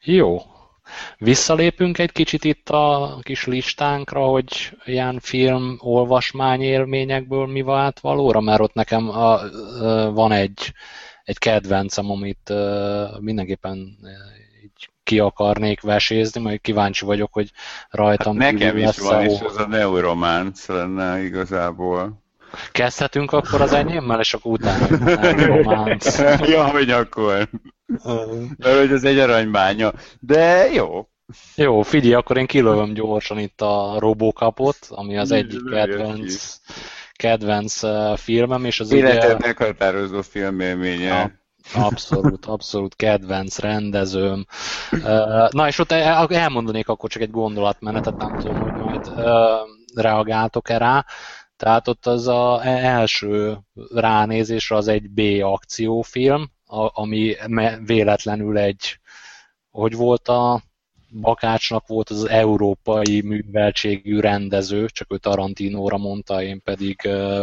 [0.00, 0.38] Jó.
[1.18, 8.40] Visszalépünk egy kicsit itt a kis listánkra, hogy ilyen film olvasmány élményekből mi vált valóra,
[8.40, 10.72] mert ott nekem a, a, van egy
[11.30, 12.52] egy kedvencem, amit
[13.20, 13.98] mindenképpen
[14.64, 17.50] így ki akarnék vesézni, majd kíváncsi vagyok, hogy
[17.90, 22.22] rajtam hát nekem is van, és az a neurománc lenne igazából.
[22.72, 26.18] Kezdhetünk akkor az enyémmel, és akkor utána neurománc.
[26.54, 27.48] ja, hogy akkor.
[28.58, 29.92] Mert hogy ez egy aranybánya.
[30.20, 31.08] De jó,
[31.54, 36.60] jó, figyelj, akkor én kilövöm gyorsan itt a Robocopot, ami az egyik kedvenc
[37.20, 37.80] kedvenc
[38.20, 39.46] filmem, és az Életed ugye...
[39.46, 41.38] meghatározó filmélménye.
[41.74, 44.46] Abszolút, abszolút kedvenc rendezőm.
[45.50, 49.10] Na és ott elmondanék akkor csak egy gondolatmenetet, nem tudom, hogy majd
[49.94, 51.04] reagáltok-e rá.
[51.56, 53.58] Tehát ott az a e, első
[53.94, 56.50] ránézésre az egy B akciófilm,
[56.92, 57.36] ami
[57.84, 58.98] véletlenül egy,
[59.70, 60.62] hogy volt a
[61.12, 67.00] Bakácsnak volt az, európai műveltségű rendező, csak ő Tarantinóra mondta, én pedig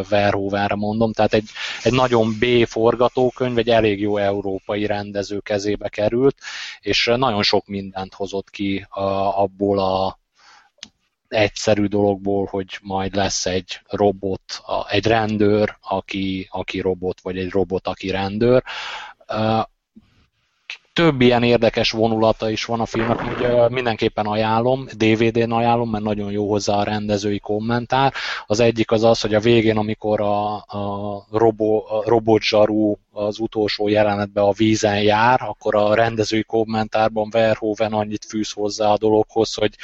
[0.10, 1.50] Verhoevenre mondom, tehát egy,
[1.84, 6.38] egy nagyon B forgatókönyv, egy elég jó európai rendező kezébe került,
[6.80, 10.20] és nagyon sok mindent hozott ki abból a
[11.28, 14.42] egyszerű dologból, hogy majd lesz egy robot,
[14.90, 18.64] egy rendőr, aki, aki robot, vagy egy robot, aki rendőr
[20.98, 26.32] több ilyen érdekes vonulata is van a filmnek, hogy mindenképpen ajánlom, DVD-n ajánlom, mert nagyon
[26.32, 28.14] jó hozzá a rendezői kommentár.
[28.46, 33.88] Az egyik az az, hogy a végén, amikor a, a, robo, a robotzsarú az utolsó
[33.88, 39.76] jelenetben a vízen jár, akkor a rendezői kommentárban Verhoeven annyit fűz hozzá a dologhoz, hogy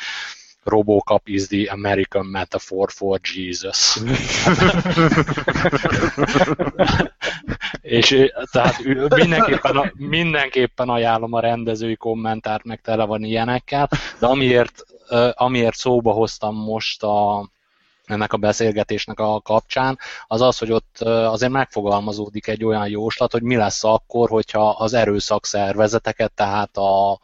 [0.64, 3.98] Robocop is the American metaphor for Jesus.
[7.82, 8.84] És tehát
[9.16, 14.84] mindenképpen, mindenképpen ajánlom a rendezői kommentárt, meg tele van ilyenekkel, de amiért,
[15.34, 17.50] amiért szóba hoztam most a,
[18.06, 23.44] ennek a beszélgetésnek a kapcsán, az az, hogy ott azért megfogalmazódik egy olyan jóslat, hogy
[23.44, 27.20] mi lesz akkor, hogyha az erőszakszervezeteket, tehát a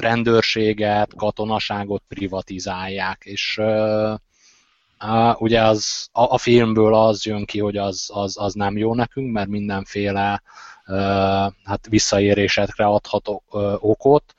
[0.00, 3.60] rendőrséget, katonaságot privatizálják, és
[5.04, 8.94] Uh, ugye az, a, a filmből az jön ki, hogy az, az, az nem jó
[8.94, 10.42] nekünk, mert mindenféle
[10.86, 10.96] uh,
[11.64, 13.38] hát visszaérésekre adhat uh,
[13.84, 14.34] okot.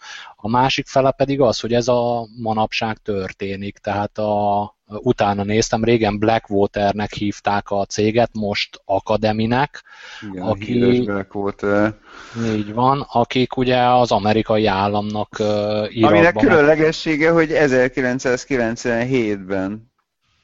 [0.48, 6.20] A másik fele pedig az, hogy ez a manapság történik, tehát a, utána néztem, régen
[6.20, 9.84] Blackwaternek hívták a céget, most Akademinek.
[10.32, 11.94] Igen, aki, Blackwater.
[12.56, 19.92] Így van, akik ugye az amerikai államnak uh, Aminek különlegessége, hogy 1997-ben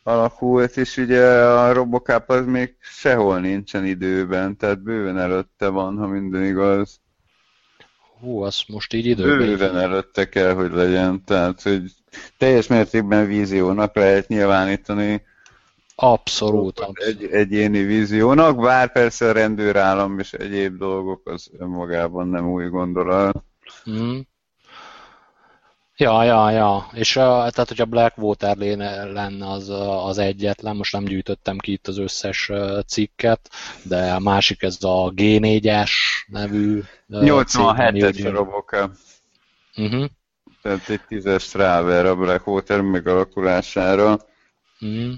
[0.04, 6.08] alakult, és ugye a Robocop az még sehol nincsen időben, tehát bőven előtte van, ha
[6.08, 7.02] minden igaz.
[8.24, 9.38] Hú, az most így időben.
[9.38, 11.82] Bőven előtte kell, hogy legyen, tehát hogy
[12.38, 15.22] teljes mértékben víziónak lehet nyilvánítani.
[15.96, 16.88] Abszolút.
[16.94, 23.44] Egy egyéni víziónak, bár persze a rendőrállam és egyéb dolgok az önmagában nem új gondolat.
[23.90, 24.20] Mm.
[25.98, 26.90] Ja, ja, ja.
[26.94, 28.58] És uh, tehát, hogyha Blackwater
[29.14, 29.70] lenne az,
[30.06, 32.52] az egyetlen, most nem gyűjtöttem ki itt az összes
[32.88, 33.50] cikket,
[33.84, 35.92] de a másik ez a G4-es
[36.28, 38.92] nevű 87-es roboka.
[39.78, 40.06] Uh-huh.
[40.62, 44.20] Tehát egy tízes ráver a Blackwater megalakulására.
[44.86, 45.12] Mm.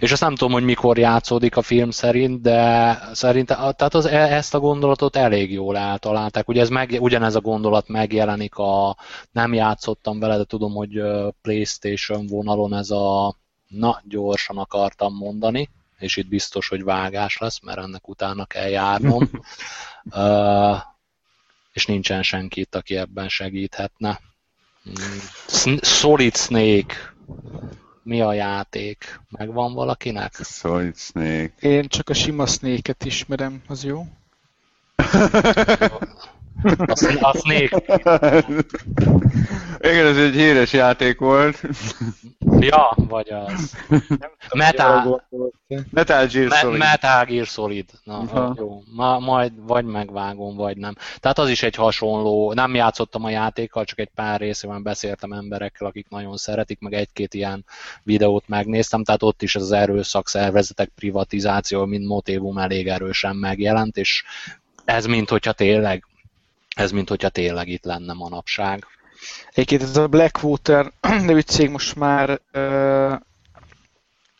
[0.00, 4.34] És azt nem tudom, hogy mikor játszódik a film szerint, de szerintem tehát az, e-
[4.34, 6.48] ezt a gondolatot elég jól eltalálták.
[6.48, 8.96] Ugye ez meg, ugyanez a gondolat megjelenik a
[9.32, 11.02] nem játszottam vele, de tudom, hogy
[11.42, 13.36] Playstation vonalon ez a
[13.68, 19.30] na, gyorsan akartam mondani, és itt biztos, hogy vágás lesz, mert ennek utána kell járnom.
[20.04, 20.76] uh,
[21.72, 24.20] és nincsen senki itt, aki ebben segíthetne.
[24.90, 25.76] Mm.
[25.80, 26.94] Solid Snake
[28.02, 29.20] mi a játék?
[29.28, 30.34] Megvan valakinek?
[30.34, 31.52] Solid Snake.
[31.60, 34.06] Én csak a sima Snake-et ismerem, az jó?
[36.62, 37.82] A, a Snake.
[39.80, 41.62] Igen, ez egy híres játék volt.
[42.58, 43.76] Ja, vagy az.
[44.54, 45.26] Metal,
[45.90, 46.78] Metal Gear Solid.
[46.78, 47.84] Metal Gear Solid.
[48.04, 48.54] Na, Aha.
[48.58, 48.82] jó.
[48.94, 50.94] Ma, majd vagy megvágom, vagy nem.
[51.20, 55.86] Tehát az is egy hasonló, nem játszottam a játékkal, csak egy pár részében beszéltem emberekkel,
[55.86, 57.64] akik nagyon szeretik, meg egy-két ilyen
[58.02, 63.96] videót megnéztem, tehát ott is ez az erőszak szervezetek privatizáció, mint motívum elég erősen megjelent,
[63.96, 64.24] és
[64.84, 66.06] ez mint hogyha tényleg
[66.74, 68.86] ez mint hogyha tényleg itt lenne manapság.
[69.50, 70.92] Egyébként ez a Blackwater
[71.26, 73.20] nevű cég most már uh,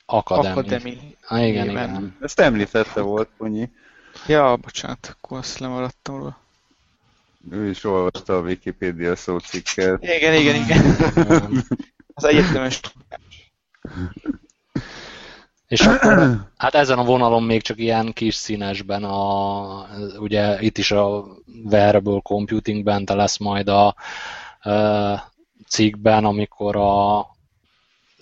[0.07, 0.59] Academy.
[0.59, 1.17] Academy.
[1.27, 2.17] Ah, igen, igen.
[2.21, 3.69] Ezt említette volt, Ponyi.
[4.27, 6.41] Ja, bocsánat, akkor azt lemaradtam róla.
[7.51, 10.03] Ő is olvasta a Wikipedia szócikket.
[10.03, 10.97] Igen, igen, igen.
[12.15, 12.81] az egyetemes
[15.73, 19.87] és akkor, hát ezen a vonalon még csak ilyen kis színesben, a,
[20.19, 21.25] ugye itt is a
[21.65, 23.95] wearable computingben te lesz majd a, a
[25.69, 27.27] cikkben, amikor a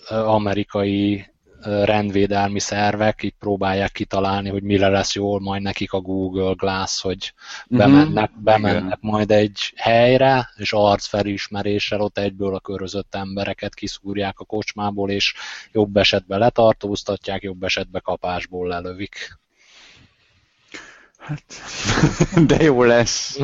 [0.09, 1.30] amerikai
[1.63, 7.33] rendvédelmi szervek itt próbálják kitalálni, hogy mire lesz jól majd nekik a Google Glass, hogy
[7.67, 7.79] mhm.
[7.79, 15.09] bemennek, bemennek majd egy helyre, és arcfelismeréssel ott egyből a körözött embereket kiszúrják a kocsmából,
[15.09, 15.33] és
[15.71, 19.39] jobb esetben letartóztatják, jobb esetben kapásból lelövik.
[21.21, 21.43] Hát,
[22.47, 23.39] de jó lesz.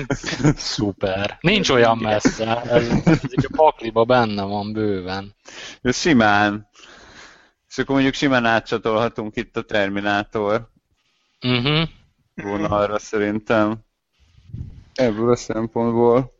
[0.56, 1.38] Szuper.
[1.40, 2.62] Nincs olyan messze.
[2.62, 5.34] Ez, ez a pakliba benne van bőven.
[5.82, 6.68] Simán.
[7.76, 10.70] És akkor mondjuk simán átcsatolhatunk itt a Terminátor
[11.42, 11.88] uh-huh.
[12.34, 13.76] vonalra szerintem.
[14.94, 16.32] Ebből a szempontból.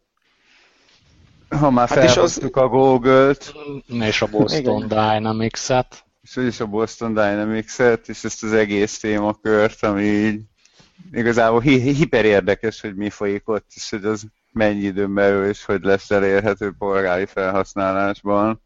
[1.49, 2.63] Ha már hát felhoztuk az...
[2.63, 3.55] a Google-t.
[3.89, 4.89] És a Boston.
[4.89, 6.05] Dynamics-et.
[6.23, 10.41] És úgyis a Boston Dynamics-et, és ezt az egész témakört, ami így
[11.13, 15.65] igazából hi- hiper érdekes, hogy mi folyik ott, és hogy az mennyi időn belül, és
[15.65, 18.65] hogy lesz elérhető polgári felhasználásban.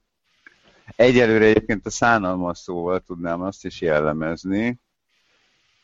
[0.96, 4.80] Egyelőre egyébként a szánalmas szóval tudnám azt is jellemezni,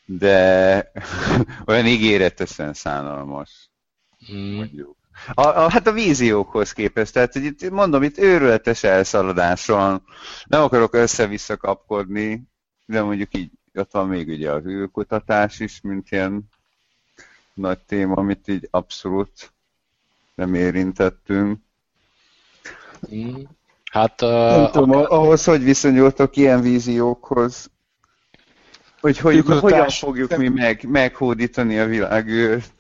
[0.05, 0.93] de
[1.67, 3.71] olyan ígéretesen szánalmas.
[4.33, 4.55] Mm.
[4.55, 4.97] Mondjuk.
[5.35, 10.03] A, a, hát a víziókhoz képest, tehát hogy itt, mondom, itt őrületes elszaladás van,
[10.45, 12.43] nem akarok össze-vissza kapkodni,
[12.87, 16.49] de mondjuk így ott van még ugye az űrkutatás is, mint ilyen
[17.55, 19.53] nagy téma, amit így abszolút
[20.35, 21.61] nem érintettünk.
[23.15, 23.43] Mm.
[23.93, 25.09] Hát, uh, nem tudom, a...
[25.09, 27.71] ahhoz hogy viszonyultok ilyen víziókhoz?
[29.01, 32.75] hogy, hogy hogyan fogjuk mi meg, meghódítani a világűrt.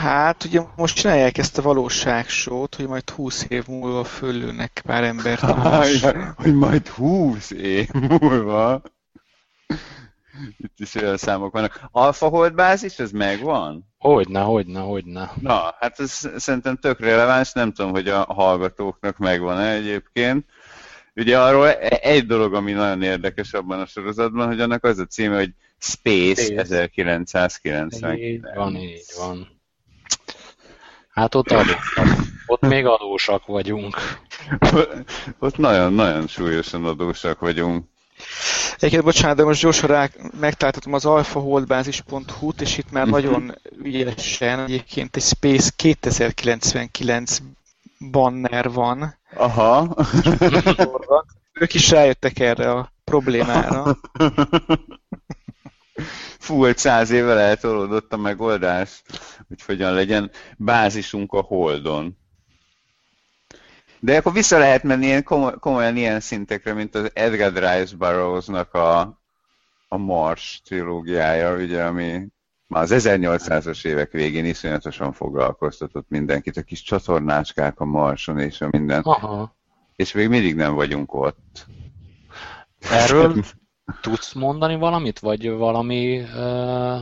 [0.00, 5.40] Hát ugye most csinálják ezt a valóságsót, hogy majd 20 év múlva fölülnek pár embert.
[6.42, 8.82] hogy majd 20 év múlva.
[10.58, 11.80] Itt is olyan számok vannak.
[11.90, 13.91] Alfa Hold bázis, ez megvan?
[14.02, 15.32] Hogyne, hogyne, hogyne.
[15.40, 20.44] Na, hát ez szerintem tök releváns, nem tudom, hogy a hallgatóknak megvan-e egyébként.
[21.14, 25.04] Ugye arról e- egy dolog, ami nagyon érdekes abban a sorozatban, hogy annak az a
[25.04, 26.60] címe, hogy Space, Space.
[26.60, 28.16] 1990.
[28.16, 29.60] Így van, így van.
[31.10, 32.06] Hát ott adósak.
[32.46, 33.96] Ott még adósak vagyunk.
[35.38, 37.86] Ott nagyon-nagyon súlyosan adósak vagyunk.
[38.76, 40.08] Egyébként bocsánat, de most gyorsan rá
[40.40, 43.12] megtaláltatom az alfaholdbázis.hu-t, és itt már mhm.
[43.12, 47.38] nagyon ügyesen egyébként egy Space 2099
[48.10, 49.18] banner van.
[49.34, 49.96] Aha.
[51.60, 53.98] Ők is rájöttek erre a problémára.
[56.38, 59.02] Fú, hogy száz évvel eltolódott a megoldás,
[59.48, 62.16] hogy hogyan legyen bázisunk a Holdon.
[64.04, 65.24] De akkor vissza lehet menni ilyen
[65.60, 69.00] komolyan ilyen szintekre, mint az Edgar Rice Burroughs-nak a,
[69.88, 72.26] a Mars trilógiája, ugye, ami
[72.66, 78.68] már az 1800-as évek végén iszonyatosan foglalkoztatott mindenkit, a kis csatornácskák a Marson és a
[78.70, 79.00] minden.
[79.00, 79.56] Aha.
[79.96, 81.66] És még mindig nem vagyunk ott.
[82.90, 83.44] Erről
[84.00, 87.00] tudsz mondani valamit, vagy valami uh,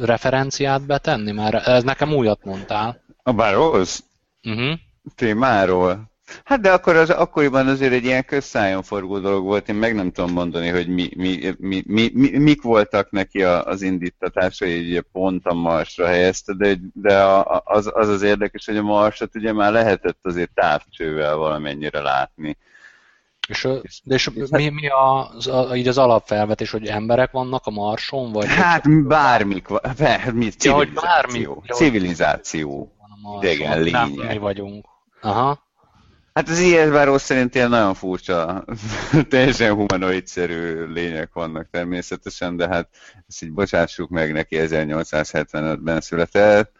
[0.00, 1.32] referenciát betenni?
[1.32, 3.02] Mert ez nekem újat mondtál.
[3.22, 4.00] A Burroughs?
[4.42, 4.78] Uh-huh
[5.14, 6.14] témáról.
[6.44, 10.12] Hát de akkor az, akkoriban azért egy ilyen közszájon forgó dolog volt, én meg nem
[10.12, 15.46] tudom mondani, hogy mi, mi, mi, mi, mi, mik voltak neki az indítatásai, így pont
[15.46, 19.72] a Marsra helyezte, de, de a, az, az az érdekes, hogy a Marsot ugye már
[19.72, 22.56] lehetett azért távcsővel valamennyire látni.
[23.48, 23.68] És,
[24.04, 28.32] de és mi, mi az, így az alapfelvetés, hogy emberek vannak a Marson?
[28.32, 29.68] Vagy hát bármik,
[30.32, 30.70] mi, civilizáció.
[30.70, 32.90] Ja, hogy bármi, civilizáció.
[33.40, 34.14] Idegen lények.
[34.14, 34.95] Nem mi vagyunk.
[35.20, 35.64] Aha.
[36.36, 38.64] Hát az ISBáról szerint ilyen nagyon furcsa,
[39.30, 42.88] teljesen humanoidszerű lények vannak természetesen, de hát
[43.28, 46.72] ezt így bocsássuk meg, neki 1875-ben született,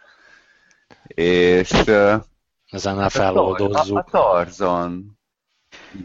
[1.07, 1.70] és...
[2.70, 3.96] Ezen a feloldozzuk.
[3.96, 5.18] A, a Tarzan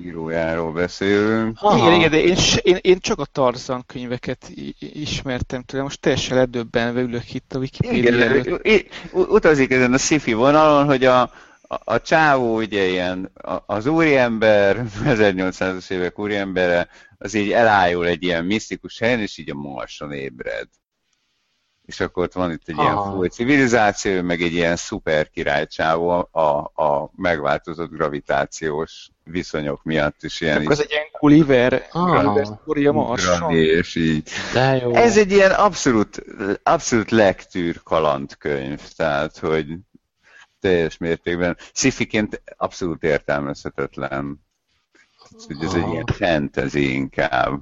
[0.03, 1.57] írójáról beszélünk.
[1.61, 1.77] Aha.
[1.77, 7.01] Igen, igen, de én, én, én csak a Tarzan könyveket ismertem tőle, most teljesen ledöbbenve
[7.01, 11.31] ülök itt a Wikipedia Igen, utazik ezen a sci-fi vonalon, hogy a,
[11.71, 13.31] a, a csávó ugye ilyen,
[13.65, 19.55] az úriember, 1800-as évek úriembere, az így elájul egy ilyen misztikus helyen, és így a
[19.55, 20.67] Marson ébred.
[21.85, 22.83] És akkor ott van itt egy Aha.
[22.83, 26.47] ilyen full civilizáció, meg egy ilyen szuper királycsávó a,
[26.83, 30.71] a megváltozott gravitációs viszonyok miatt is ilyen.
[30.71, 31.87] Ez egy ilyen Gulliver,
[32.65, 33.55] Gulliver Marson.
[33.55, 34.29] És így.
[34.53, 34.93] De jó.
[34.93, 36.23] Ez egy ilyen abszolút,
[36.63, 39.67] abszolút lektűr kalandkönyv, tehát hogy
[40.61, 41.57] teljes mértékben.
[41.73, 44.39] Szifiként abszolút értelmezhetetlen.
[45.47, 47.61] Hogy ez egy ilyen fantasy inkább.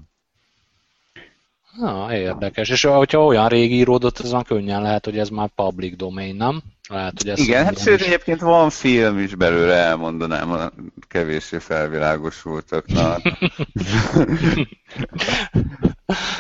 [1.78, 2.70] Na, érdekes.
[2.70, 6.62] És hogyha olyan régi íródott, az van könnyen lehet, hogy ez már public domain, nem?
[6.90, 10.72] Lehet, hogy ez Igen, hát sőt, egyébként van film is belőle, elmondanám a
[11.08, 13.22] kevéssé felvilágosultaknak.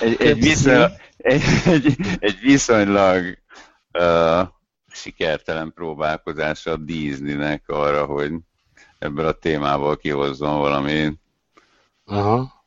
[0.01, 3.37] egy, egy, viszonylag, egy, egy, egy viszonylag
[3.93, 4.47] uh,
[4.91, 8.31] sikertelen próbálkozása a Disneynek arra, hogy
[8.99, 11.13] ebből a témából kihozzon valami.
[12.05, 12.63] Aha.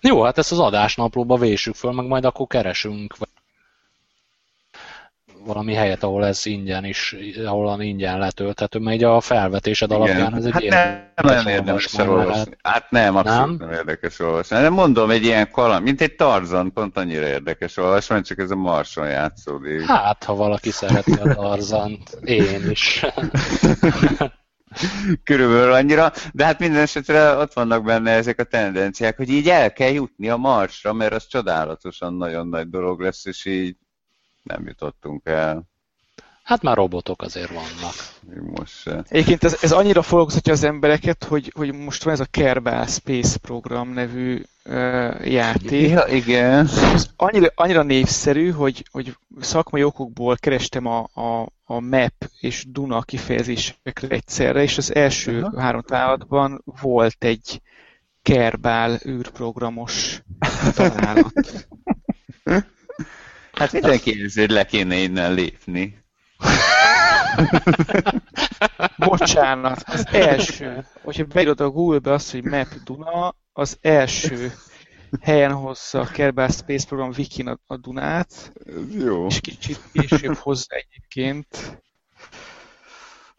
[0.00, 3.16] Jó, hát ezt az adásnaplóba vésük föl, meg majd akkor keresünk
[5.44, 10.02] valami helyet, ahol ez ingyen is, ahol ingyen letölthető, mert a felvetésed Igen.
[10.02, 12.56] alapján ez egy hát nem, nagyon érdemes olvasni.
[12.62, 13.68] Hát nem, abszolút nem?
[13.68, 14.56] nem érdekes olvasni.
[14.56, 18.56] Nem mondom, egy ilyen kaland, mint egy Tarzan, pont annyira érdekes olvasni, csak ez a
[18.56, 19.86] Marson játszódik.
[19.86, 23.04] Hát, ha valaki szereti a Tarzant, én is.
[25.24, 29.72] Körülbelül annyira, de hát minden esetre ott vannak benne ezek a tendenciák, hogy így el
[29.72, 33.76] kell jutni a Marsra, mert az csodálatosan nagyon nagy dolog lesz, és így
[34.44, 35.72] nem jutottunk el.
[36.44, 37.94] Hát már robotok azért vannak.
[38.54, 39.04] Most se.
[39.08, 43.38] Egyébként ez, ez annyira foglalkoztatja az embereket, hogy, hogy most van ez a Kerbal Space
[43.38, 45.88] Program nevű uh, játék.
[45.90, 46.66] Ja, igen.
[46.94, 53.02] Ez annyira, annyira népszerű, hogy, hogy szakmai okokból kerestem a, a, a map és Duna
[53.02, 55.60] kifejezésekre egyszerre, és az első uh-huh.
[55.60, 57.60] három találatban volt egy
[58.22, 60.22] Kerbal űrprogramos
[60.74, 61.66] találat.
[63.54, 66.02] Hát mindenki érzi, hogy le kéne innen lépni.
[68.96, 74.52] Bocsánat, az első, hogyha beírod a Google-be azt, hogy Map Duna, az első
[75.20, 78.52] helyen hozza a Kerbal Space Program Wikin a, a Dunát.
[78.98, 79.26] Jó.
[79.26, 81.46] És kicsit később hozza egyébként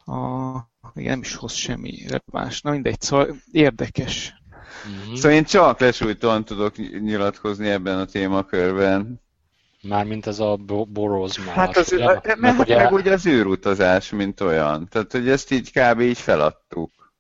[0.06, 0.56] a,
[0.96, 2.62] igen, nem is hoz semmi más.
[2.62, 4.34] Na mindegy, szóval érdekes.
[4.88, 5.14] Mm-hmm.
[5.14, 9.24] Szóval én csak lesújtóan tudok nyilatkozni ebben a témakörben.
[9.88, 10.56] Mármint ez a
[10.88, 11.56] borozmás.
[11.56, 12.06] Hát az, ugye?
[12.06, 12.76] mert meg, ugye...
[12.76, 14.88] meg ugye az űrutazás, mint olyan.
[14.88, 16.00] Tehát, hogy ezt így kb.
[16.00, 17.14] így feladtuk.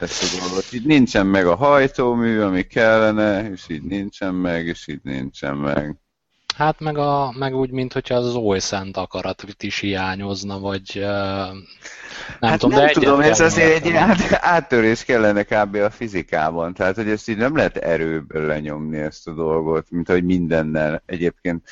[0.00, 0.72] Ezt a dolgot.
[0.72, 5.96] Így nincsen meg a hajtómű, ami kellene, és így nincsen meg, és így nincsen meg.
[6.56, 10.90] Hát meg, a, meg úgy, mint hogyha az oly szent akarat is hiányozna, vagy
[12.40, 15.74] nem hát tudom, nem de tudom, ez azért egy át, áttörés kellene kb.
[15.74, 20.24] a fizikában, tehát hogy ezt így nem lehet erőből lenyomni ezt a dolgot, mint ahogy
[20.24, 21.68] mindennel egyébként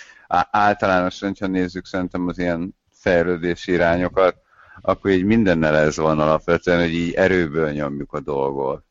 [0.50, 4.36] általánosan, ha nézzük szerintem az ilyen fejlődési irányokat,
[4.80, 8.84] akkor így mindennel ez van alapvetően, hogy így erőből nyomjuk a dolgot.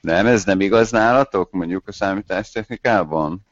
[0.00, 3.46] Nem, ez nem igaz nálatok, mondjuk a számítástechnikában?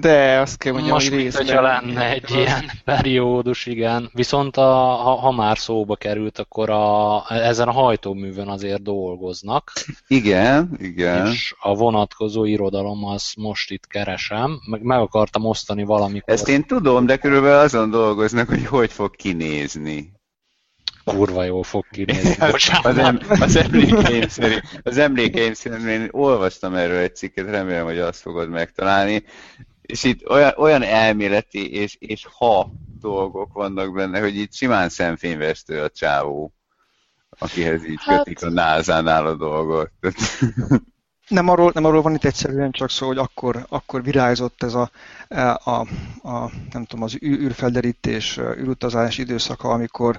[0.00, 1.46] De azt kell mondjam, Most, hogy részben...
[1.46, 4.10] hogyha lenne egy ilyen periódus, igen.
[4.12, 9.72] Viszont a, ha, ha már szóba került, akkor a, ezen a hajtóművön azért dolgoznak.
[10.06, 11.26] Igen, igen.
[11.26, 14.60] És a vonatkozó irodalom, azt most itt keresem.
[14.66, 16.34] Meg, meg akartam osztani valamikor.
[16.34, 20.12] Ezt én tudom, de körülbelül azon dolgoznak, hogy hogy fog kinézni
[21.04, 22.36] kurva jól fog kinézni.
[22.82, 27.98] Az, em, az, emlékeim szerint, az emlékeim szerint én olvastam erről egy cikket, remélem, hogy
[27.98, 29.24] azt fogod megtalálni,
[29.82, 35.80] és itt olyan, olyan elméleti és, és ha dolgok vannak benne, hogy itt simán szemfényvesztő
[35.80, 36.52] a csávó,
[37.38, 38.16] akihez így hát...
[38.16, 39.90] kötik a názánál a dolgot.
[41.28, 44.90] nem arról, nem arról van itt egyszerűen csak szó, hogy akkor, akkor virágzott ez a,
[45.64, 45.70] a,
[46.22, 50.18] a, nem tudom, az űrfelderítés, űrutazás időszaka, amikor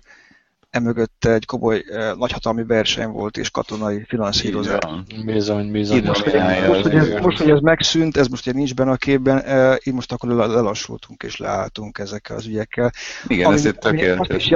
[0.76, 4.80] emögött egy komoly eh, nagyhatalmi verseny volt és katonai finanszírozás.
[5.26, 6.04] Bizony, bizony.
[6.04, 9.42] Most, hogy, most, hogy ez, most, hogy ez megszűnt, ez most nincs benne a képben,
[9.42, 12.92] eh, így most akkor lelassultunk és leálltunk ezekkel az ügyekkel.
[13.28, 14.52] Igen, ami, ez egy tökéletes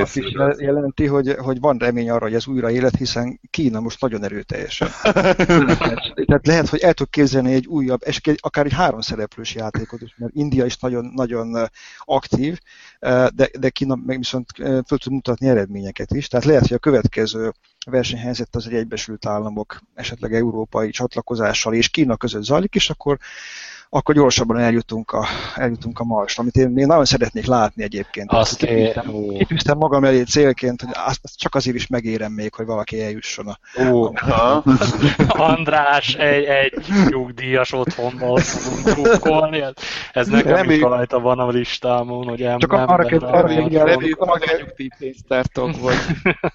[0.00, 4.00] azt is jelenti hogy, hogy van remény arra, hogy ez újra élet, hiszen Kína most
[4.00, 4.88] nagyon erőteljesen.
[6.26, 10.14] Tehát lehet, hogy el tud képzelni egy újabb, és akár egy három szereplős játékot is,
[10.16, 11.70] mert India is nagyon, nagyon
[12.04, 12.58] aktív,
[13.34, 16.28] de, de Kína meg viszont föl tud mutatni eredményeket is.
[16.28, 17.52] Tehát lehet, hogy a következő
[17.86, 23.18] versenyhelyzet az egy Egyesült Államok, esetleg európai csatlakozással és Kína között zajlik, és akkor
[23.92, 28.32] akkor gyorsabban eljutunk a, eljutunk a Marsra, amit én, én nagyon szeretnék látni egyébként.
[28.32, 28.66] Azt
[29.38, 33.46] kitűztem magam elé célként, hogy azt, azt csak azért is megérem még, hogy valaki eljusson
[33.46, 33.82] a...
[33.82, 34.62] Ó, a...
[35.52, 36.72] András, egy, egy
[37.08, 38.40] nyugdíjas otthonban
[38.84, 39.64] drukkolni.
[40.12, 43.62] Ez nekem nem is rajta van a listámon, hogy em, Csak arra kell, arra kell
[43.62, 44.16] vigyázni,
[45.80, 45.94] vagy.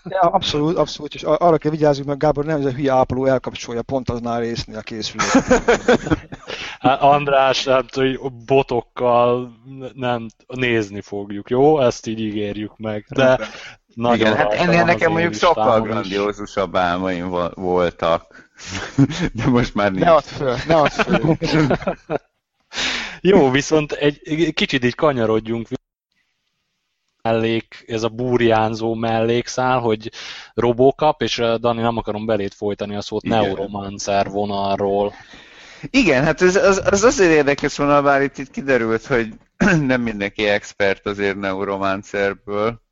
[0.04, 3.82] Ja, abszolút, abszolút, és arra kell vigyázni, mert Gábor nem ez a hülye ápoló elkapcsolja
[3.82, 5.34] pont aznál résznél a készülést.
[7.26, 9.52] Hát, András, tudom, hogy botokkal
[9.94, 11.80] nem nézni fogjuk, jó?
[11.80, 13.06] Ezt így ígérjük meg.
[13.10, 13.40] De
[13.96, 18.50] nagyon Igen, hát ennél nekem mondjuk sokkal grandiózusabb álmaim voltak.
[19.34, 20.04] De most már nincs.
[20.04, 21.38] Ne add föl, ne add föl.
[23.22, 25.68] jó, viszont egy kicsit így kanyarodjunk
[27.22, 30.12] mellék, ez a burjánzó mellékszál, hogy
[30.54, 33.42] Robocop, és Dani nem akarom belét folytani a szót Igen.
[33.42, 35.14] Neuromancer vonalról.
[35.82, 39.34] Igen, hát ez, az, az azért érdekes volna, bár itt, itt kiderült, hogy
[39.92, 42.84] nem mindenki expert azért neuromancerből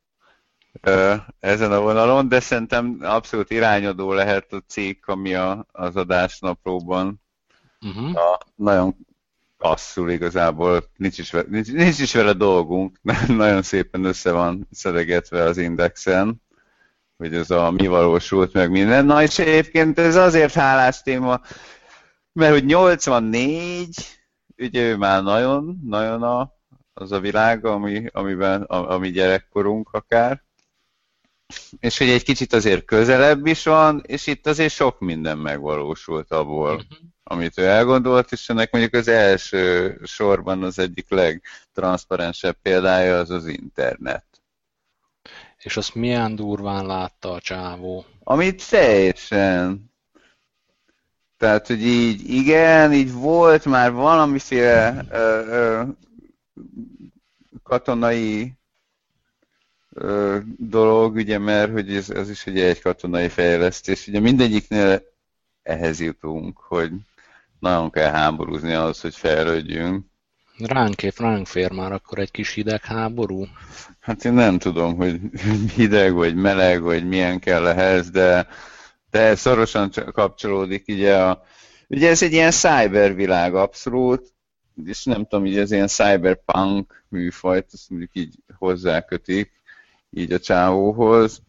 [1.40, 7.22] ezen a vonalon, de szerintem abszolút irányadó lehet a cikk, ami a, az adásnaplóban
[7.80, 8.16] uh-huh.
[8.16, 8.96] a, nagyon
[9.58, 15.42] passzul igazából, nincs is, vele, nincs, nincs is vele dolgunk, nagyon szépen össze van szedegetve
[15.42, 16.42] az indexen,
[17.16, 19.04] hogy ez a mi valósult meg minden.
[19.04, 21.40] Na és egyébként ez azért hálás téma,
[22.34, 23.88] mert hogy 84,
[24.56, 26.52] ugye ő már nagyon, nagyon a,
[26.92, 30.42] az a világ, ami, amiben, a, ami gyerekkorunk akár,
[31.78, 36.74] és hogy egy kicsit azért közelebb is van, és itt azért sok minden megvalósult abból,
[36.74, 36.98] uh-huh.
[37.22, 43.46] amit ő elgondolt, és ennek mondjuk az első sorban az egyik legtranszparensebb példája az az
[43.46, 44.26] internet.
[45.58, 48.04] És azt milyen durván látta a csávó?
[48.22, 49.93] Amit teljesen,
[51.36, 55.82] tehát, hogy így, igen, így volt már valamiféle ö, ö,
[57.62, 58.52] katonai
[59.94, 64.06] ö, dolog, ugye, mert hogy ez, ez is ugye egy katonai fejlesztés.
[64.06, 65.02] Ugye mindegyiknél
[65.62, 66.90] ehhez jutunk, hogy
[67.58, 70.06] nagyon kell háborúzni ahhoz, hogy fejlődjünk.
[70.58, 73.46] Ránk, ránk fér már akkor egy kis hidegháború?
[74.00, 75.20] Hát én nem tudom, hogy
[75.76, 78.46] hideg, vagy meleg, vagy milyen kell ehhez, de
[79.14, 81.42] de szorosan kapcsolódik ugye a
[81.88, 84.32] ugye ez egy ilyen cybervilág abszolút,
[84.84, 89.52] és nem tudom, hogy ez ilyen cyberpunk műfajt, azt mondjuk így hozzákötik,
[90.10, 91.42] így a csávóhoz.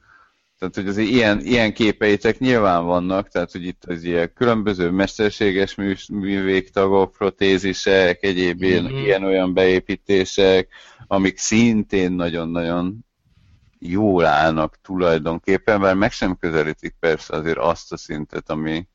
[0.60, 5.76] Tehát, hogy azért ilyen, ilyen képeitek nyilván vannak, tehát, hogy itt az ilyen különböző mesterséges
[5.76, 8.98] mű, művégtagok, protézisek, egyéb mm-hmm.
[8.98, 10.68] ilyen-olyan beépítések,
[11.08, 13.06] amik szintén nagyon-nagyon
[13.90, 18.88] jól állnak tulajdonképpen, mert meg sem közelítik persze azért azt a szintet, ami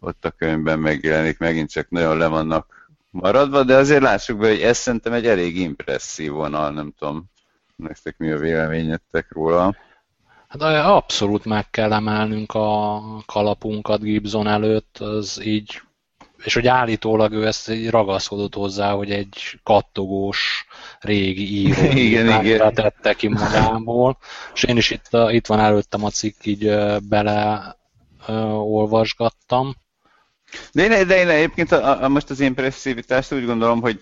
[0.00, 4.60] ott a könyvben megjelenik, megint csak nagyon le vannak maradva, de azért lássuk be, hogy
[4.60, 7.24] ez szerintem egy elég impresszív vonal, nem tudom,
[7.76, 9.76] nektek mi a véleményetek róla.
[10.48, 15.82] Hát abszolút meg kell emelnünk a kalapunkat Gibson előtt, az így,
[16.44, 20.66] és hogy állítólag ő ezt így ragaszkodott hozzá, hogy egy kattogós
[21.00, 22.74] régi író igen, igen.
[22.74, 24.18] tette ki magából,
[24.54, 26.74] és én is itt, itt van előttem a cikk, így
[27.08, 27.76] bele
[28.52, 29.74] olvasgattam.
[30.72, 34.00] De én, de én egyébként a, a, most az impresszivitást úgy gondolom, hogy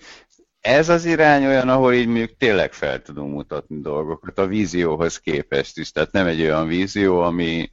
[0.61, 5.77] ez az irány olyan, ahol így mondjuk tényleg fel tudunk mutatni dolgokat a vízióhoz képest
[5.77, 5.91] is.
[5.91, 7.71] Tehát nem egy olyan vízió, ami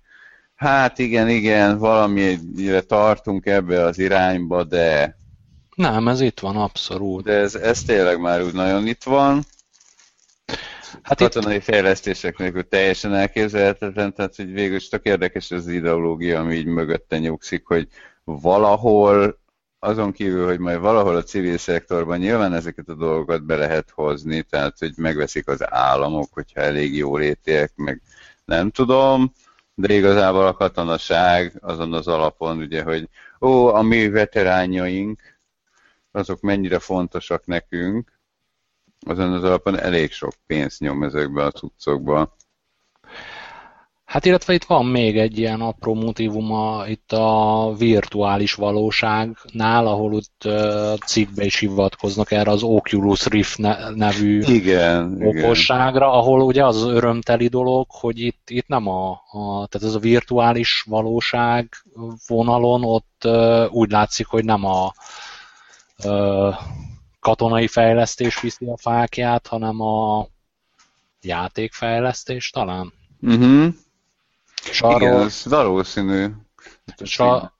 [0.62, 5.16] hát igen, igen, valamire tartunk ebbe az irányba, de...
[5.74, 7.24] Nem, ez itt van, abszolút.
[7.24, 9.42] De ez, ez tényleg már úgy nagyon itt van.
[11.02, 11.62] Hát katonai itt...
[11.62, 17.18] fejlesztések nélkül teljesen elképzelhetetlen, tehát hogy végül is tök érdekes az ideológia, ami így mögötte
[17.18, 17.88] nyugszik, hogy
[18.24, 19.40] valahol
[19.78, 24.42] azon kívül, hogy majd valahol a civil szektorban nyilván ezeket a dolgokat be lehet hozni,
[24.42, 28.00] tehát hogy megveszik az államok, hogyha elég jó létiek, meg
[28.44, 29.32] nem tudom,
[29.74, 33.08] de igazából a katonaság azon az alapon, ugye, hogy
[33.40, 35.40] ó, a mi veterányaink,
[36.10, 38.20] azok mennyire fontosak nekünk,
[39.06, 42.36] azon az alapon elég sok pénzt nyom ezekbe a cuccokba.
[44.12, 50.42] Hát illetve itt van még egy ilyen apró motivuma itt a virtuális valóságnál, ahol ott
[50.44, 53.58] uh, cikkbe is hivatkoznak erre az Oculus Rift
[53.94, 56.18] nevű igen, okosságra, igen.
[56.18, 59.98] ahol ugye az az örömteli dolog, hogy itt, itt nem a, a, tehát ez a
[59.98, 61.68] virtuális valóság
[62.26, 64.92] vonalon ott uh, úgy látszik, hogy nem a
[66.04, 66.54] uh,
[67.20, 70.26] katonai fejlesztés viszi a fákját, hanem a
[71.22, 72.92] játékfejlesztés talán.
[73.20, 73.74] Uh-huh.
[74.68, 76.26] És arról, Igen, ez valószínű.
[76.96, 77.58] És, a,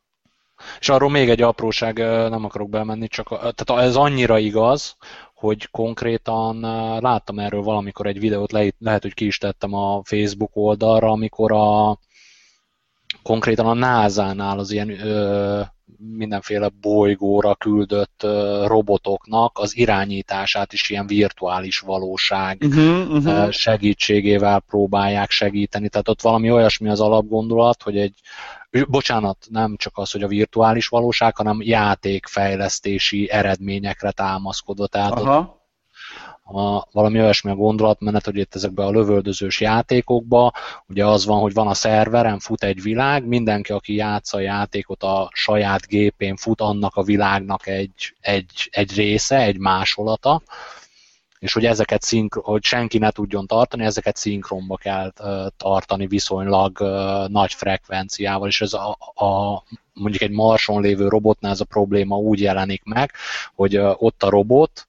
[0.81, 1.99] és arról még egy apróság,
[2.29, 4.97] nem akarok bemenni, csak tehát ez annyira igaz,
[5.35, 6.61] hogy konkrétan
[7.01, 11.53] láttam erről valamikor egy videót, le, lehet, hogy ki is tettem a Facebook oldalra, amikor
[11.53, 11.99] a
[13.23, 15.61] konkrétan a NASA-nál az ilyen ö,
[16.17, 18.27] mindenféle bolygóra küldött
[18.65, 23.51] robotoknak az irányítását is ilyen virtuális valóság uh-huh, uh-huh.
[23.51, 25.89] segítségével próbálják segíteni.
[25.89, 28.21] Tehát ott valami olyasmi az alapgondolat, hogy egy
[28.89, 34.91] bocsánat, nem csak az, hogy a virtuális valóság, hanem játékfejlesztési eredményekre támaszkodott.
[34.91, 35.39] Tehát Aha.
[35.39, 35.62] ott
[36.53, 40.53] a, valami olyasmi a gondolatmenet, hogy itt ezekben a lövöldözős játékokban,
[40.89, 45.03] ugye az van, hogy van a szerveren, fut egy világ, mindenki, aki játsza a játékot
[45.03, 50.43] a saját gépén, fut annak a világnak egy, egy, egy része, egy másolata,
[51.39, 55.13] és hogy ezeket szinkro, hogy senki ne tudjon tartani, ezeket szinkronba kell
[55.57, 56.79] tartani viszonylag
[57.29, 62.41] nagy frekvenciával, és ez a, a mondjuk egy marson lévő robotnál ez a probléma úgy
[62.41, 63.13] jelenik meg,
[63.55, 64.89] hogy ott a robot,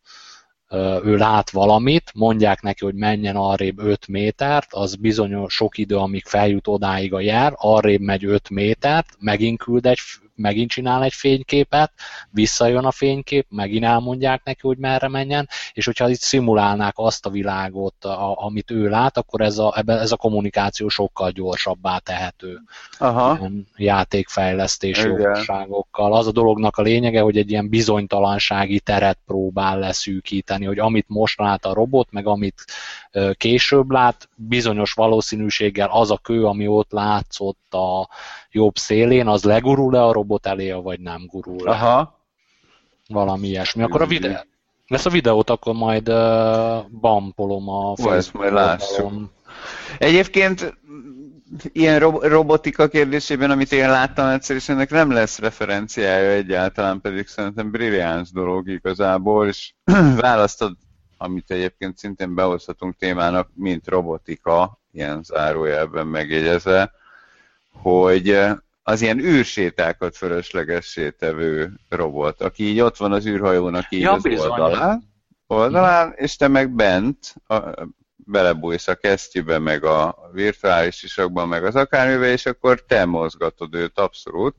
[1.04, 6.26] ő lát valamit, mondják neki, hogy menjen arrébb 5 métert, az bizonyos sok idő, amíg
[6.26, 10.00] feljut odáig a jár, arrébb megy 5 métert, megint küld egy
[10.36, 11.92] megint csinál egy fényképet,
[12.30, 17.30] visszajön a fénykép, megint elmondják neki, hogy merre menjen, és hogyha itt szimulálnák azt a
[17.30, 22.60] világot, a, amit ő lát, akkor ez a, ez a kommunikáció sokkal gyorsabbá tehető.
[22.98, 23.38] Aha.
[23.40, 26.14] Ilyen játékfejlesztési okosságokkal.
[26.14, 31.40] Az a dolognak a lényege, hogy egy ilyen bizonytalansági teret próbál leszűkíteni, hogy amit most
[31.40, 32.66] lát a robot, meg amit
[33.34, 38.10] később lát, bizonyos valószínűséggel az a kő, ami ott látszott a
[38.54, 42.20] jobb szélén, az legurul-e a robot elé, vagy nem gurul Aha.
[43.08, 43.84] Valami ilyesmi.
[43.84, 44.34] Akkor a videó,
[44.88, 49.12] ezt a videót akkor majd uh, bampolom a Ó, ezt majd lássuk.
[49.98, 50.78] Egyébként
[51.72, 57.28] ilyen ro- robotika kérdésében, amit én láttam egyszer, és ennek nem lesz referenciája egyáltalán, pedig
[57.28, 59.74] szerintem brilliáns dolog igazából, és
[60.20, 60.74] választod
[61.24, 66.92] amit egyébként szintén behozhatunk témának, mint robotika, ilyen zárójelben megjegyezve,
[67.74, 68.38] hogy
[68.84, 74.24] az ilyen űrsétákat fölöslegessé tevő robot, aki így ott van az űrhajónak így ja, az
[74.24, 74.50] bizony.
[74.50, 75.04] oldalán,
[75.48, 77.56] oldalán, és te meg bent a,
[78.16, 84.00] belebújsz a kesztyűbe, meg a virtuális isakban, meg az akármibe, és akkor te mozgatod őt
[84.00, 84.56] abszolút.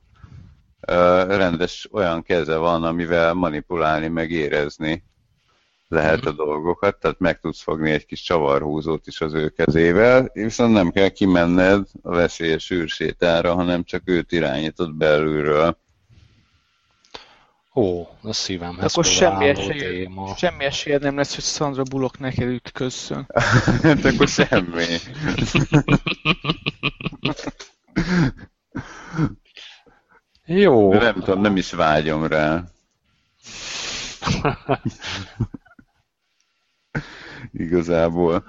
[1.27, 5.03] rendes olyan keze van, amivel manipulálni, meg érezni
[5.87, 6.37] lehet a mhm.
[6.37, 11.09] dolgokat, tehát meg tudsz fogni egy kis csavarhúzót is az ő kezével, viszont nem kell
[11.09, 15.77] kimenned a veszélyes űrsétára, hanem csak őt irányítod belülről.
[17.75, 23.27] Ó, a szívemhez Akkor semmi esély, semmi esélyed nem lesz, hogy Sandra Bullock neked ütközzön.
[23.83, 24.85] hát akkor semmi.
[30.45, 30.91] Jó.
[30.91, 32.63] De nem tudom, nem is vágyom rá.
[37.65, 38.43] Igazából.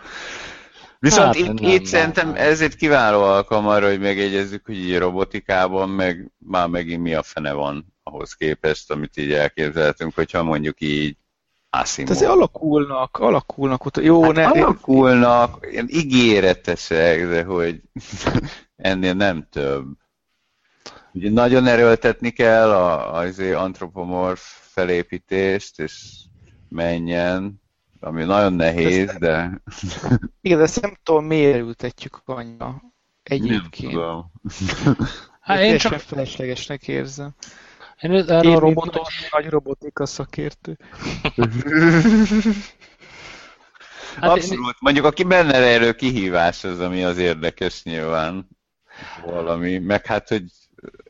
[0.99, 5.89] Viszont hát, itt, itt szerintem ez egy kiváló alkalom arra, hogy megjegyezzük, hogy így robotikában
[5.89, 11.17] meg már megint mi a fene van ahhoz képest, amit így elképzelhetünk, hogyha mondjuk így
[11.71, 12.09] Asimov.
[12.09, 13.97] Hát azért alakulnak, alakulnak.
[14.03, 14.45] Jó, hát ne...
[14.45, 17.81] Alakulnak, ilyen ígéretesek, de hogy
[18.77, 19.87] ennél nem több.
[21.13, 26.03] Ugye nagyon erőltetni kell az antropomorf felépítést, és
[26.69, 27.63] menjen,
[28.01, 29.19] ami nagyon nehéz, de...
[29.19, 29.63] de...
[30.41, 32.83] Igen, de ezt nem tudom, miért ültetjük annyira
[33.23, 33.93] egyébként.
[33.93, 34.33] Nem tudom.
[35.41, 35.99] Hát én csak...
[35.99, 37.35] feleslegesnek érzem.
[38.01, 39.29] Én erre a robotos...
[39.31, 40.77] Nagy robotika szakértő.
[44.21, 44.67] hát Abszolút.
[44.67, 44.75] Én...
[44.81, 48.49] Mondjuk aki benne erő kihívás az, ami az érdekes nyilván.
[49.25, 49.79] Valami.
[49.79, 50.45] Meg hát, hogy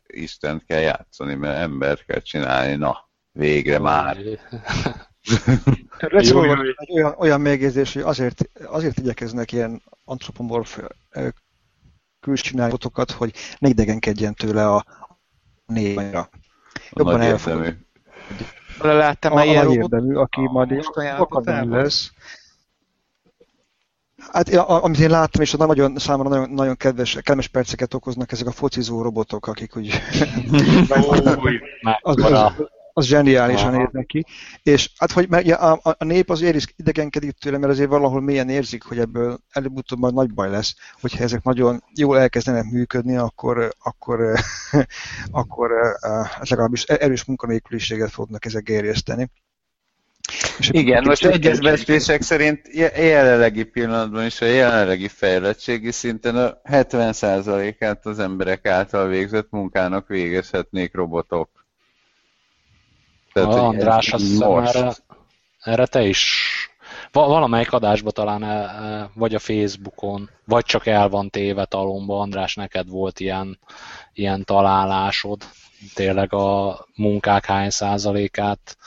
[0.07, 2.75] Istent kell játszani, mert embert kell csinálni.
[2.75, 4.17] Na, végre már.
[6.19, 6.53] Jó, jó.
[6.75, 10.79] Egy olyan, olyan megjegyzés, hogy azért, azért igyekeznek ilyen antropomorf
[12.19, 14.85] külscsinálatokat, hogy ne idegenkedjen tőle a
[15.65, 16.29] névanyra.
[16.91, 17.75] Jobban elfogadja.
[18.79, 20.85] Láttam már ilyen érdemű, aki majd
[21.17, 22.11] akadémi lesz.
[24.31, 28.51] Hát amit én láttam, és nagyon, számomra nagyon, nagyon kedves, kedves perceket okoznak ezek a
[28.51, 29.89] focizó robotok, akik úgy...
[32.01, 32.51] az, az,
[32.97, 33.77] az zseniálisan Aha.
[33.77, 34.25] néz neki.
[34.63, 38.21] És hát, hogy mert, ja, a, a, nép azért is idegenkedik tőle, mert azért valahol
[38.21, 43.15] mélyen érzik, hogy ebből előbb-utóbb majd nagy baj lesz, hogyha ezek nagyon jól elkezdenek működni,
[43.17, 44.19] akkor, akkor,
[45.41, 45.71] akkor
[46.01, 49.29] hát legalábbis erős munkanélküliséget fognak ezek gerjeszteni.
[50.59, 52.61] És Igen, most egyes beszélések szerint
[52.97, 60.95] jelenlegi pillanatban is a jelenlegi fejlettségi szinten a 70%-át az emberek által végzett munkának végezhetnék
[60.95, 61.56] robotok.
[63.41, 64.93] Tehát, a András, azt hiszem erre,
[65.59, 66.45] erre te is
[67.11, 72.55] valamelyik adásban talán, e, e, vagy a Facebookon, vagy csak el van téve talomba, András,
[72.55, 73.59] neked volt ilyen,
[74.13, 75.43] ilyen találásod,
[75.93, 78.77] tényleg a munkák hány százalékát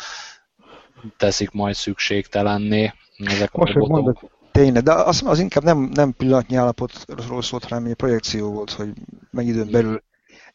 [1.17, 3.97] teszik majd szükségtelenné ezek Most, a robotok.
[3.97, 8.71] Mondod, tényleg, de az, az inkább nem, nem pillanatnyi állapotról szólt, hanem egy projekció volt,
[8.71, 8.89] hogy
[9.31, 10.03] mennyi időn belül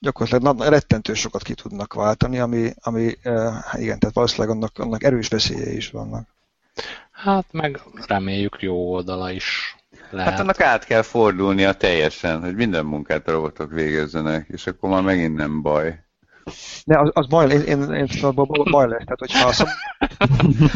[0.05, 5.27] gyakorlatilag rettentő sokat ki tudnak váltani, ami, ami hát igen, tehát valószínűleg annak, annak erős
[5.27, 6.27] veszélye is vannak.
[7.11, 9.75] Hát meg reméljük jó oldala is
[10.09, 10.31] lehet.
[10.31, 15.01] Hát annak át kell fordulnia teljesen, hogy minden munkát a robotok végezzenek, és akkor már
[15.01, 16.03] megint nem baj.
[16.83, 19.03] Ne, az, az baj, én, én, én szóval baj lesz.
[19.03, 19.67] Tehát, hogyha szab...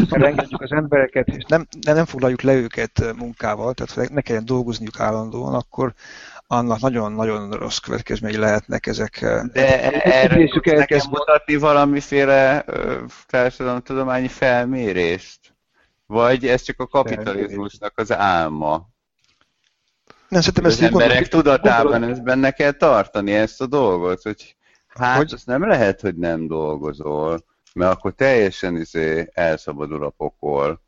[0.23, 5.53] engedjük az embereket, és nem, nem foglaljuk le őket munkával, tehát ne kelljen dolgozniuk állandóan,
[5.53, 5.93] akkor,
[6.51, 9.19] annak nagyon-nagyon rossz következményei lehetnek ezek.
[9.53, 11.09] De erre elkezd...
[11.09, 12.65] mutatni valamiféle
[13.27, 15.39] társadalomtudományi felmérést?
[16.05, 18.89] Vagy ez csak a kapitalizmusnak az álma?
[20.27, 22.09] Nem, szerintem az emberek gondol, tudatában gondol...
[22.09, 24.55] ezt benne kell tartani ezt a dolgot, hogy
[24.87, 25.33] hát hogy?
[25.33, 30.81] az nem lehet, hogy nem dolgozol, mert akkor teljesen izé elszabadul a pokol.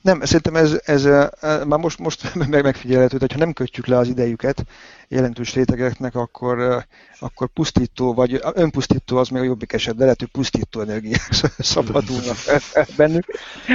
[0.00, 1.04] Nem, szerintem ez, ez
[1.42, 4.64] már most, most meg megfigyelhető, hogy ha nem kötjük le az idejüket
[5.08, 6.84] jelentős rétegeknek, akkor,
[7.18, 11.28] akkor pusztító, vagy önpusztító az még a jobbik eset, de lehet, hogy pusztító energiák
[11.58, 12.36] szabadulnak
[12.96, 13.24] bennük.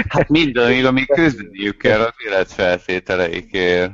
[0.07, 3.91] Hát minden, amíg küzdeniük kell az életfeltételeikért.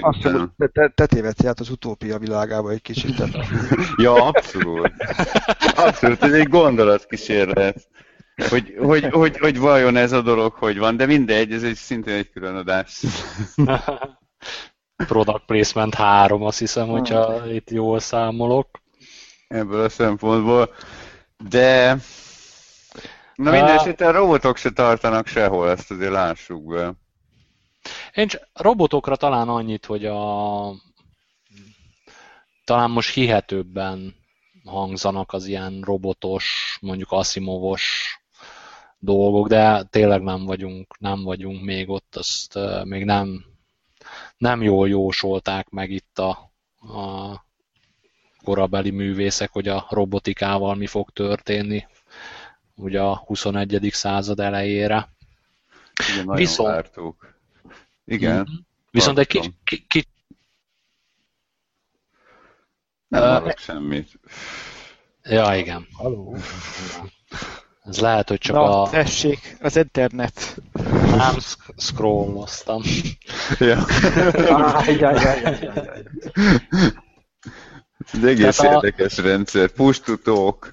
[0.00, 3.22] Azt mondom, te, te tévedsz át az utópia világába egy kicsit.
[3.96, 4.92] ja, abszolút.
[5.76, 7.88] Abszolút, ez egy gondolatkísérlet
[8.34, 12.14] hogy, hogy, hogy, hogy vajon ez a dolog hogy van, de mindegy, ez egy szintén
[12.14, 13.02] egy külön adás.
[15.06, 18.80] Product Placement 3, azt hiszem, hogyha itt jól számolok.
[19.48, 20.74] Ebből a szempontból.
[21.48, 21.96] De
[23.34, 26.92] na mindesetre a robotok se tartanak sehol, ezt azért lássuk be.
[28.14, 30.74] Én csak robotokra talán annyit, hogy a
[32.64, 34.14] talán most hihetőbben
[34.64, 38.16] hangzanak az ilyen robotos, mondjuk Asimovos
[39.04, 43.44] dolgok, de tényleg nem vagyunk, nem vagyunk még ott, azt még nem,
[44.36, 46.52] nem jól jósolták meg itt a,
[46.94, 47.44] a
[48.44, 51.86] korabeli művészek, hogy a robotikával mi fog történni
[52.74, 53.88] ugye a 21.
[53.90, 55.08] század elejére.
[56.12, 56.68] Igen, Viszont...
[56.68, 57.34] vártuk.
[58.04, 58.36] Igen.
[58.36, 58.54] Mm-hmm.
[58.90, 60.04] Viszont egy kicsit ki, ki,
[63.08, 64.20] nem uh, semmit.
[65.22, 65.86] Ja, igen.
[65.92, 66.36] Haló.
[67.84, 68.90] Ez lehet, hogy csak Na, a...
[68.90, 70.56] tessék, az internet.
[71.16, 71.34] Nem
[71.76, 72.82] scrolloztam.
[73.58, 73.78] ja.
[78.12, 79.22] Ez egy egész Tehát érdekes a...
[79.22, 79.70] rendszer.
[79.70, 80.72] Push to talk.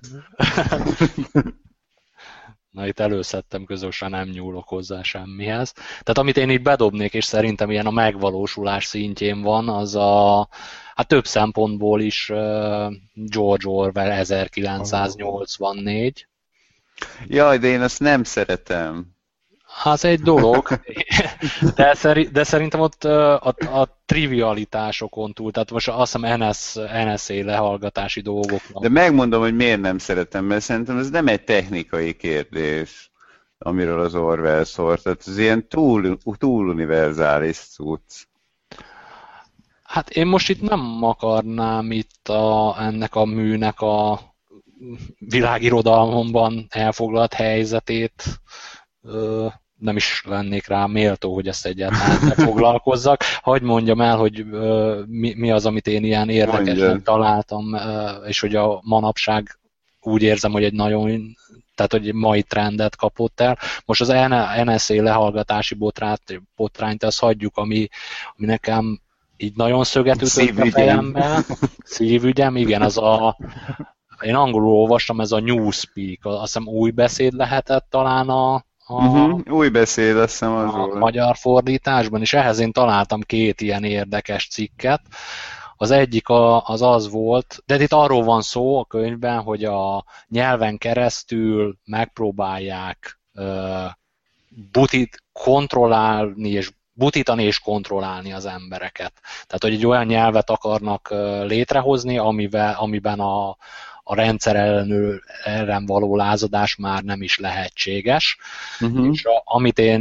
[2.70, 5.72] Na itt előszedtem közösen, nem nyúlok hozzá semmihez.
[5.74, 10.48] Tehát amit én itt bedobnék, és szerintem ilyen a megvalósulás szintjén van, az a
[10.96, 12.32] hát több szempontból is
[13.14, 16.29] George Orwell 1984.
[17.28, 19.18] Jaj, de én ezt nem szeretem.
[19.84, 20.68] Hát egy dolog,
[21.76, 23.44] de, szeri, de szerintem ott a,
[23.82, 26.74] a trivialitásokon túl, tehát most azt hiszem NS,
[27.06, 28.62] NSA lehallgatási dolgok.
[28.80, 33.12] De megmondom, hogy miért nem szeretem, mert szerintem ez nem egy technikai kérdés,
[33.58, 38.28] amiről az Orwell szólt, tehát ez ilyen túl, túl univerzális cucc.
[39.84, 44.20] Hát én most itt nem akarnám itt a, ennek a műnek a
[45.20, 48.24] világirodalomban elfoglalt helyzetét
[49.80, 53.24] nem is lennék rá méltó, hogy ezt egyáltalán foglalkozzak.
[53.42, 54.46] Hagy mondjam el, hogy
[55.08, 57.76] mi, mi az, amit én ilyen érdekesnek találtam,
[58.28, 59.60] és hogy a manapság
[60.02, 61.38] úgy érzem, hogy egy nagyon
[61.76, 63.58] tehát hogy mai trendet kapott el.
[63.86, 64.14] Most az
[64.64, 67.88] NSA lehallgatási botrányt, botrányt azt hagyjuk, ami,
[68.38, 69.02] ami nekem
[69.38, 71.46] így nagyon szöget ütött a fejembe.
[71.84, 73.38] Szívügyem, igen, az a
[74.22, 78.54] én angolul olvastam, ez a Newspeak, azt hiszem új beszéd lehetett talán a,
[78.86, 81.00] a, uh-huh, új beszéd, azt hiszem az a volt.
[81.00, 85.02] magyar fordításban, és ehhez én találtam két ilyen érdekes cikket.
[85.76, 90.06] Az egyik a, az az volt, de itt arról van szó a könyvben, hogy a
[90.28, 93.86] nyelven keresztül megpróbálják uh,
[94.72, 99.14] butit kontrollálni és butítani és kontrollálni az embereket.
[99.24, 101.10] Tehát, hogy egy olyan nyelvet akarnak
[101.44, 103.58] létrehozni, amivel, amiben a,
[104.12, 108.38] a rendszer ellenő, ellen való lázadás már nem is lehetséges.
[108.80, 109.14] Uh-huh.
[109.14, 110.00] És a, amit én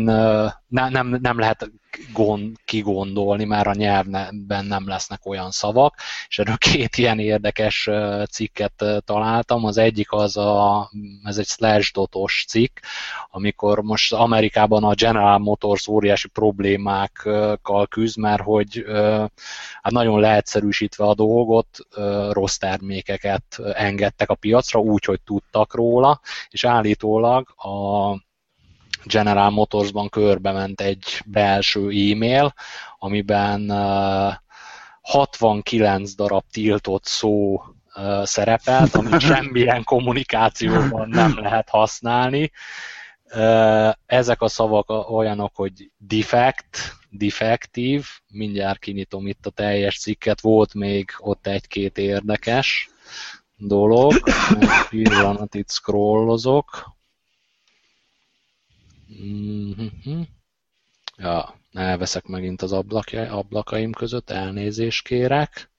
[0.68, 1.70] ne, nem, nem lehet
[2.12, 5.95] gond, kigondolni, mert a nyelvben nem lesznek olyan szavak,
[6.28, 7.89] és erről két ilyen érdekes
[8.30, 9.64] cikket találtam.
[9.64, 10.91] Az egyik az a,
[11.24, 12.78] ez egy Slashdot-os cikk,
[13.30, 18.84] amikor most Amerikában a General Motors óriási problémákkal küzd, mert hogy
[19.82, 21.68] hát nagyon leegyszerűsítve a dolgot,
[22.30, 28.26] rossz termékeket engedtek a piacra, úgy, hogy tudtak róla, és állítólag a
[29.05, 32.55] General Motorsban körbe ment egy belső e-mail,
[32.99, 33.70] amiben
[35.01, 37.62] 69 darab tiltott szó
[38.22, 42.51] szerepelt, amit semmilyen kommunikációban nem lehet használni.
[44.07, 51.11] Ezek a szavak olyanok, hogy defect, defektív, mindjárt kinyitom itt a teljes cikket, volt még
[51.18, 52.90] ott egy-két érdekes
[53.57, 54.12] dolog,
[54.61, 56.96] egy pillanat itt scrollozok,
[59.22, 60.20] Mm-hmm.
[61.16, 65.70] Ja, elveszek megint az ablakja, ablakaim között, elnézést kérek.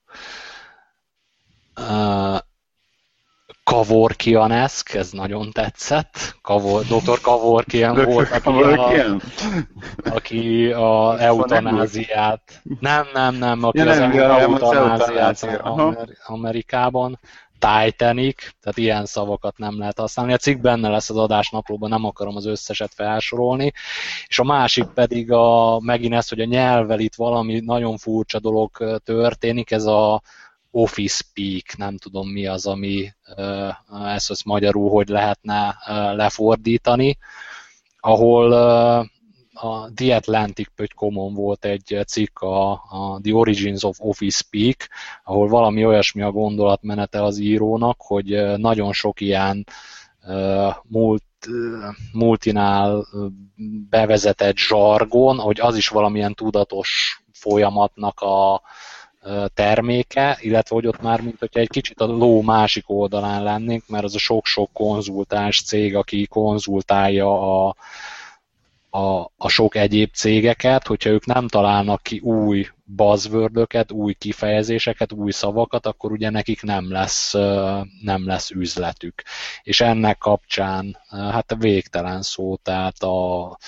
[1.76, 2.38] Uh,
[3.64, 6.36] Kavorkianeszk, ez nagyon tetszett.
[6.42, 7.20] Kavor, Dr.
[7.20, 9.20] Kavorkian volt, aki a,
[10.04, 15.62] aki a eutanáziát, nem, nem, nem, aki ja, az nem, eutanáziát
[16.26, 17.18] Amerikában
[17.60, 20.32] Titanic, tehát ilyen szavakat nem lehet használni.
[20.32, 23.72] A cikk benne lesz az adásnaplóban, nem akarom az összeset felsorolni.
[24.26, 29.00] És a másik pedig a, megint ez, hogy a nyelvvel itt valami nagyon furcsa dolog
[29.04, 30.22] történik, ez a
[30.70, 33.12] office speak, nem tudom mi az, ami
[34.04, 35.76] ezt, ezt magyarul hogy lehetne
[36.14, 37.18] lefordítani,
[38.00, 38.50] ahol
[39.62, 44.88] a The Atlantic.com-on volt egy cikk a, a The Origins of Office Speak,
[45.24, 49.66] ahol valami olyasmi a gondolatmenete az írónak, hogy nagyon sok ilyen
[50.26, 51.22] uh, múlt
[52.12, 53.06] multinál
[53.90, 58.62] bevezetett zsargon, hogy az is valamilyen tudatos folyamatnak a
[59.54, 64.04] terméke, illetve hogy ott már, mint hogyha egy kicsit a ló másik oldalán lennénk, mert
[64.04, 67.74] az a sok-sok konzultás cég, aki konzultálja a,
[68.90, 75.30] a, a sok egyéb cégeket, hogyha ők nem találnak ki új buzzword új kifejezéseket, új
[75.30, 77.32] szavakat, akkor ugye nekik nem lesz,
[78.02, 79.22] nem lesz üzletük.
[79.62, 83.58] És ennek kapcsán hát a végtelen szó, tehát a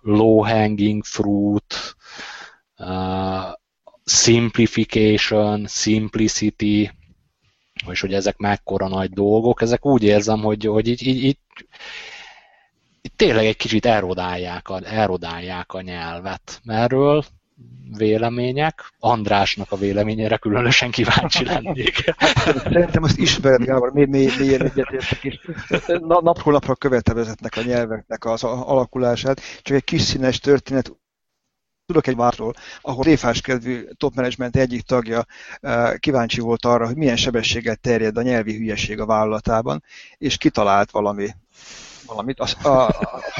[0.00, 1.96] low hanging fruit,
[4.04, 6.90] simplification, simplicity,
[7.90, 11.38] és hogy ezek mekkora nagy dolgok, ezek úgy érzem, hogy, hogy így, így, így,
[13.02, 16.60] így tényleg egy kicsit erodálják a, erodálják a nyelvet.
[16.64, 17.24] Erről
[17.96, 18.92] vélemények.
[18.98, 22.04] Andrásnak a véleményére különösen kíváncsi lennék.
[22.62, 25.38] Szerintem azt ismered, Gábor, mély, mély, mélyen egyetértek, és
[25.98, 29.40] napról napra követve vezetnek a nyelveknek az alakulását.
[29.62, 30.92] Csak egy kis színes történet,
[31.86, 35.24] tudok egy vártól, ahol réfás kedvű top management egyik tagja
[35.60, 39.84] eh, kíváncsi volt arra, hogy milyen sebességgel terjed a nyelvi hülyeség a vállalatában,
[40.18, 41.28] és kitalált valami
[42.10, 42.40] valamit.
[42.40, 42.68] Az, a,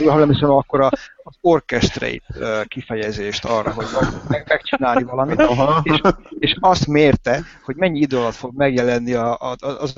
[0.06, 0.90] ha nem hiszem, akkor a,
[1.22, 3.86] az orchestrate kifejezést arra, hogy
[4.28, 5.42] meg, megcsinálni valamit,
[5.82, 6.00] és,
[6.38, 9.92] és azt mérte, hogy mennyi idő alatt fog megjelenni a, a, az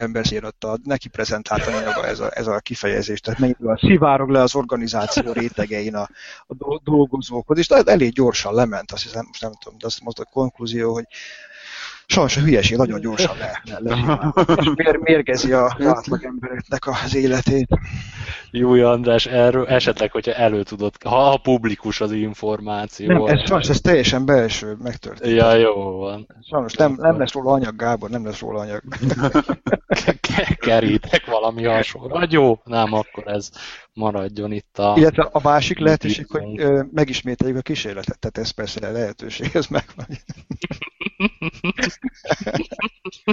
[0.00, 0.24] ember
[0.60, 5.32] a neki prezentálta anyaga ez a, ez a kifejezés, tehát mennyire szivárog le az organizáció
[5.32, 6.08] rétegein a,
[6.46, 10.30] a dolgozókhoz, és elég gyorsan lement, azt hiszem, most nem tudom, de azt mondta a
[10.32, 11.04] konklúzió, hogy
[12.10, 14.32] sajnos a hülyeség nagyon gyorsan le, le, le
[14.74, 17.68] mér, mérgezi a átlag embereknek az életét.
[18.50, 23.06] Jó, András, erről esetleg, hogyha elő tudod, ha, a publikus az információ.
[23.06, 25.36] Nem, ez, sajnos ez teljesen belső megtörtént.
[25.36, 26.26] Ja, jó van.
[26.50, 28.82] Sajnos nem, nem lesz róla anyag, Gábor, nem lesz róla anyag.
[30.56, 32.20] Kerítek valami hasonló.
[32.28, 33.50] Jó, nem, akkor ez
[33.92, 34.94] maradjon itt a...
[34.96, 40.06] Illetve a másik lehetőség, hogy megismételjük a kísérletet, tehát ez persze lehetőség, ez megvan.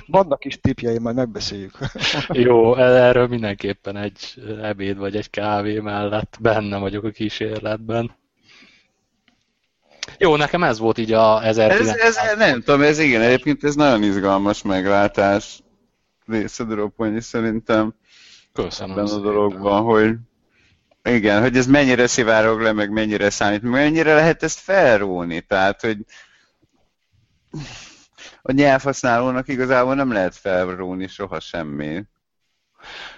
[0.08, 1.78] Vannak is tipjeim, majd megbeszéljük.
[2.28, 8.16] Jó, erről mindenképpen egy ebéd vagy egy kávé mellett benne vagyok a kísérletben.
[10.18, 11.98] Jó, nekem ez volt így a 1900.
[11.98, 15.60] Ez, ez, nem tudom, ez igen, egyébként ez nagyon izgalmas meglátás
[16.26, 17.94] részedről, szerintem.
[18.54, 20.16] Köszönöm ebben a dologban, hogy
[21.04, 25.98] igen, hogy ez mennyire szivárog le, meg mennyire számít, mennyire lehet ezt felróni, tehát, hogy
[28.42, 32.04] a nyelvhasználónak igazából nem lehet felróni soha semmi.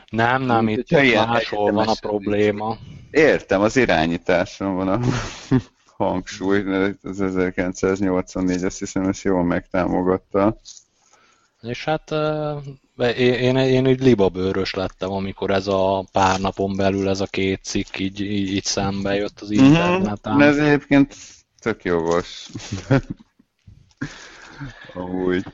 [0.10, 2.78] Nem, nem, Mint, itt máshol van a probléma.
[3.12, 5.00] Értem, az irányításon van a
[6.04, 6.64] hangsúly,
[7.04, 10.58] az 1984, azt hiszem, ezt jól megtámogatta.
[11.62, 12.12] És hát
[12.98, 17.64] én, én, én így libabőrös lettem, amikor ez a pár napon belül ez a két
[17.64, 19.64] cikk így, így, így szembe jött az mhm.
[19.64, 20.34] interneten.
[20.34, 20.42] Mm-hmm.
[20.42, 21.16] Ez egyébként
[21.60, 22.50] tök jogos.
[24.93, 25.45] Amúgy.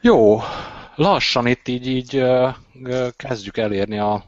[0.00, 0.40] Jó,
[0.94, 2.24] lassan itt így, így
[3.16, 4.24] kezdjük elérni a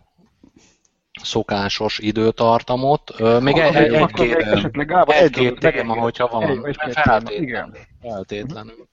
[1.23, 3.41] szokásos időtartamot.
[3.41, 4.37] Még egy, egy, egy-két,
[5.07, 6.75] egy-két téma, hogyha van.
[6.93, 7.79] Feltétlenül.
[8.01, 8.89] Feltétlenül.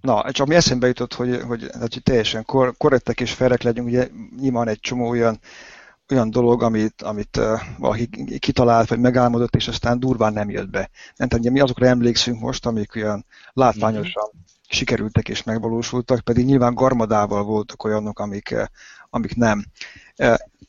[0.00, 4.08] Na, csak mi eszembe jutott, hogy, hogy, hogy teljesen kor, korrektek és felek legyünk, ugye
[4.40, 5.38] nyilván egy csomó olyan,
[6.10, 10.90] olyan dolog, amit, amit uh, valaki kitalált, vagy megálmodott, és aztán durván nem jött be.
[11.16, 14.42] Nem tudom, mi azokra emlékszünk most, amik olyan látványosan mm-hmm.
[14.68, 18.54] sikerültek és megvalósultak, pedig nyilván garmadával voltak olyanok, amik,
[19.10, 19.64] amik nem.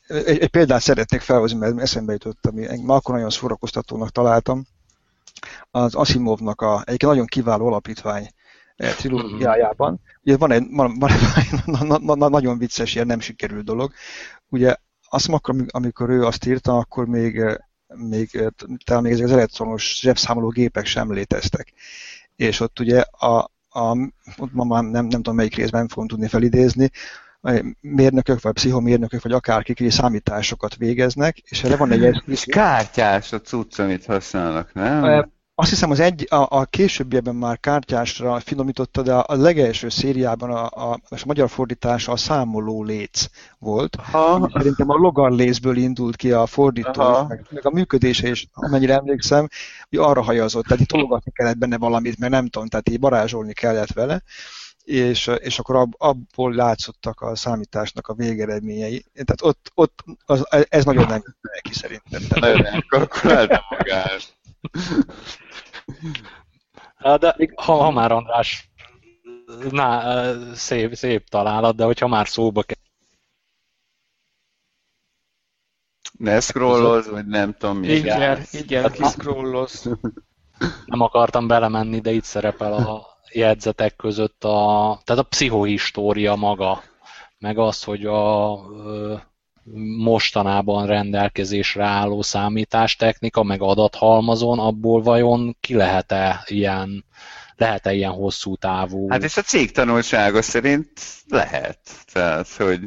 [0.06, 4.66] Egy, egy példát szeretnék felhozni, mert eszembe jutott, ami ma akkor nagyon szórakoztatónak találtam.
[5.70, 8.30] Az Asimovnak a, egy nagyon kiváló alapítvány
[8.76, 10.00] trilógiájában.
[10.22, 13.92] Ugye van egy, van, van egy nagyon vicces, ilyen nem sikerült dolog.
[14.48, 14.76] Ugye
[15.10, 17.42] azt akkor, amikor ő azt írta, akkor még,
[17.86, 18.50] még
[18.84, 21.72] talán még ezek az elektronos zsebszámoló gépek sem léteztek.
[22.36, 24.10] És ott ugye a, a
[24.52, 26.90] ma már nem, nem tudom melyik részben fogom tudni felidézni,
[27.80, 32.44] mérnökök, vagy pszichomérnökök, vagy akárkik számításokat végeznek, és erre van egy eszköz.
[32.44, 35.32] Kártyás a cucc, amit használnak, nem?
[35.60, 40.64] Azt hiszem az egy, a, a későbbiekben már kártyásra finomította, de a legelső szériában a,
[40.64, 43.26] a, a magyar fordítása a számoló léc
[43.58, 43.96] volt.
[43.96, 44.50] Aha.
[44.52, 49.48] Szerintem a logarlécből indult ki a fordító, meg, meg a működése is, amennyire emlékszem,
[49.88, 53.52] hogy arra hajazott, tehát itt tologatni kellett benne valamit, mert nem tudom, tehát így varázsolni
[53.52, 54.22] kellett vele
[54.84, 59.04] és, és akkor ab, abból látszottak a számításnak a végeredményei.
[59.12, 62.22] Tehát ott, ott az, ez nagyon nem neki szerintem.
[62.40, 64.37] Nagyon elkalkulálta magát.
[67.18, 68.70] De ha, ha már András,
[69.70, 72.76] na, szép, szép találat, de hogyha már szóba kell.
[76.18, 77.88] Ne scrolloz, vagy nem tudom mi.
[77.88, 79.88] Igen, igen, hát, kiszkrolloz.
[80.86, 86.82] Nem akartam belemenni, de itt szerepel a jegyzetek között a, tehát a pszichohistória maga,
[87.38, 88.56] meg az, hogy a
[89.98, 97.04] mostanában rendelkezésre álló számítástechnika, meg adathalmazon, abból vajon ki lehet-e ilyen,
[97.56, 99.10] lehet-e ilyen hosszú távú?
[99.10, 100.90] Hát és a cég tanulsága szerint
[101.28, 101.78] lehet.
[102.12, 102.80] Tehát, hogy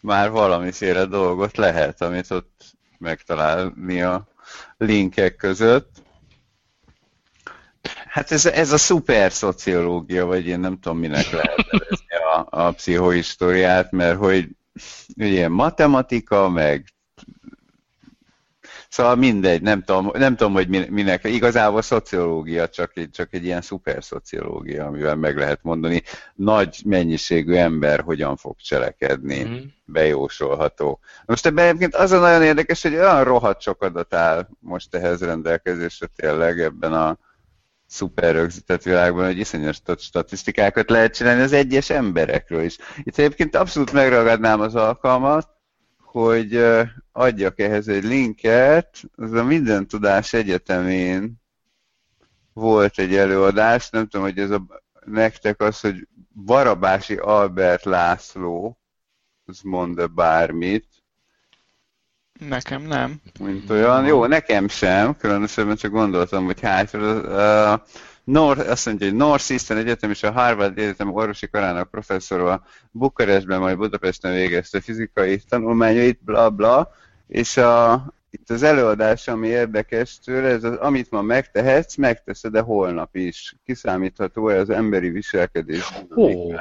[0.00, 2.64] már valamiféle dolgot lehet, amit ott
[2.98, 4.28] megtalálni a
[4.76, 5.90] linkek között.
[8.08, 12.72] Hát ez, ez a szuper szociológia, vagy én nem tudom, minek lehet nevezni a, a
[12.72, 14.48] pszichohistóriát, mert hogy
[15.16, 16.84] ugye matematika, meg
[18.88, 21.24] Szóval mindegy, nem tudom, nem tudom hogy minek.
[21.24, 26.02] Igazából szociológia csak egy, csak egy ilyen szuper szociológia, amivel meg lehet mondani,
[26.34, 29.56] nagy mennyiségű ember hogyan fog cselekedni, mm.
[29.84, 31.00] bejósolható.
[31.26, 35.20] Most ebben egyébként az a nagyon érdekes, hogy olyan rohadt sok adat áll most ehhez
[35.20, 37.18] rendelkezésre tényleg ebben a
[37.88, 42.76] szuper rögzített világban, hogy iszonyos statisztikákat lehet csinálni az egyes emberekről is.
[43.02, 45.48] Itt egyébként abszolút megragadnám az alkalmat,
[46.02, 46.64] hogy
[47.12, 51.34] adjak ehhez egy linket, az a Minden Tudás Egyetemén
[52.52, 54.66] volt egy előadás, nem tudom, hogy ez a
[55.04, 56.08] nektek az, hogy
[56.44, 58.78] Barabási Albert László,
[59.44, 60.86] az mond bármit.
[62.38, 63.20] Nekem nem.
[63.40, 64.06] Mint olyan.
[64.06, 67.80] Jó, nekem sem, különösebben csak gondoltam, hogy hát uh,
[68.24, 73.76] North, azt mondja, hogy Northeastern Egyetem és a Harvard Egyetem orvosi karának professzora Bukarestben, majd
[73.76, 76.90] Budapesten végezte fizikai tanulmányait, bla bla,
[77.26, 82.60] és a, itt az előadás, ami érdekes tőle, ez az, amit ma megtehetsz, megteszed de
[82.60, 83.56] holnap is.
[83.64, 86.52] Kiszámítható-e az emberi viselkedés Ó,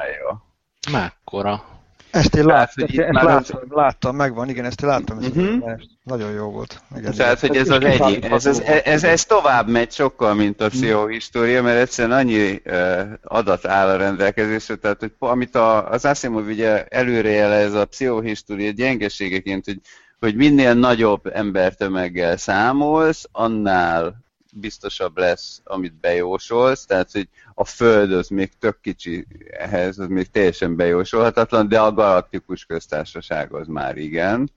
[0.91, 1.76] mekkora.
[2.11, 5.71] Ezt én lát, ezt, ezt láttam, láttam, megvan, igen, ezt én láttam, ez uh-huh.
[6.03, 6.81] nagyon jó volt.
[6.97, 10.69] Igen, Tehát, hogy ez az egy, ez, ez, ez, ez tovább megy sokkal, mint a
[10.69, 16.47] pszichohistória, mert egyszerűen annyi uh, adat áll a rendelkezésre, tehát, hogy amit a, az Asimov
[16.47, 19.79] ugye előrejelez a pszichohistória gyengeségeként, hogy,
[20.19, 28.27] hogy minél nagyobb embertömeggel számolsz, annál biztosabb lesz, amit bejósolsz, tehát hogy a Föld az
[28.27, 34.51] még tök kicsi ehhez, az még teljesen bejósolhatatlan, de a galaktikus köztársaság az már igen.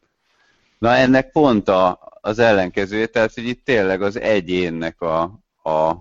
[0.78, 5.22] Na ennek pont a, az ellenkezője, tehát hogy itt tényleg az egyénnek a,
[5.62, 5.92] a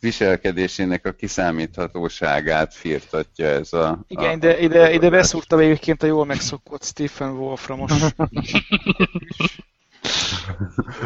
[0.00, 4.04] viselkedésének a kiszámíthatóságát firtatja ez a...
[4.06, 7.92] Igen, a, de ide, ide beszúrtam egyébként a jól megszokott Stephen Wolframos.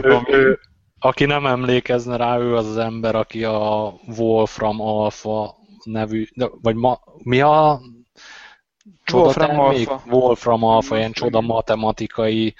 [0.02, 0.58] ő, ő,
[0.98, 6.26] aki nem emlékezne rá, ő az az ember, aki a Wolfram Alpha nevű,
[6.62, 7.80] vagy ma, mi a
[9.12, 9.88] Wolfram termék?
[9.88, 10.16] Alpha.
[10.16, 12.54] Wolfram Alpha, ilyen csoda matematikai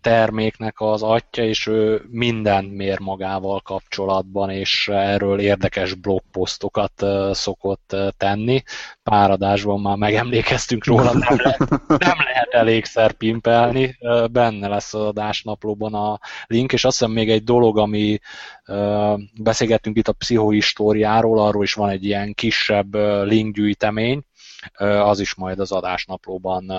[0.00, 8.62] terméknek az atya, és ő mindent mér magával kapcsolatban, és erről érdekes blogposztokat szokott tenni.
[9.02, 13.98] Páradásban már megemlékeztünk róla, nem lehet, nem lehet elégszer pimpelni.
[14.30, 18.18] Benne lesz az adásnaplóban a link, és azt hiszem még egy dolog, ami
[19.40, 24.22] beszélgettünk itt a pszichohistóriáról, arról is van egy ilyen kisebb linkgyűjtemény,
[24.78, 26.72] az is majd az adásnaplóban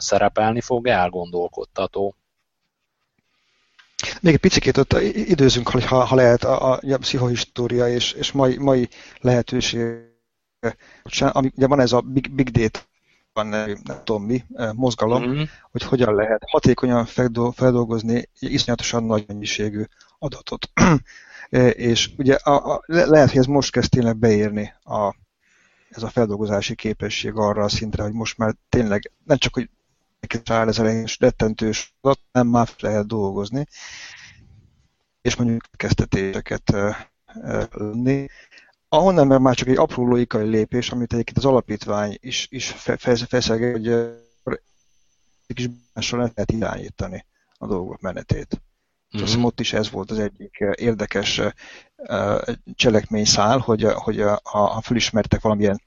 [0.00, 2.14] szerepelni fog, elgondolkodtató.
[4.20, 8.58] Még egy picit ott időzünk, ha, ha lehet, a, a, a pszichohistória és, és mai,
[8.58, 8.88] mai
[9.20, 10.10] lehetőség,
[11.18, 12.80] ami, ugye van ez a big, big data,
[13.32, 15.42] van, nem tudom mi, mozgalom, mm-hmm.
[15.70, 17.06] hogy hogyan lehet hatékonyan
[17.54, 19.84] feldolgozni iszonyatosan nagy mennyiségű
[20.18, 20.70] adatot.
[21.88, 25.14] és ugye a, a, lehet, hogy ez most kezd tényleg beérni a,
[25.92, 29.70] ez a feldolgozási képesség arra a szintre, hogy most már tényleg nem csak, hogy
[30.44, 33.66] áll ez a rettentős adat, nem már lehet dolgozni,
[35.22, 36.74] és mondjuk kezdetéseket
[37.72, 38.26] lenni.
[38.88, 42.70] Ahonnan meg már csak egy apró logikai lépés, amit egyébként az alapítvány is, is
[43.28, 43.72] feszeget,
[44.42, 44.58] hogy
[45.46, 47.26] egy kis mással lehet irányítani
[47.58, 48.62] a dolgok menetét.
[49.16, 49.24] Mm-hmm.
[49.24, 51.40] Azt ott is ez volt az egyik érdekes
[52.74, 55.82] cselekményszál, hogy, hogy ha felismertek valamilyen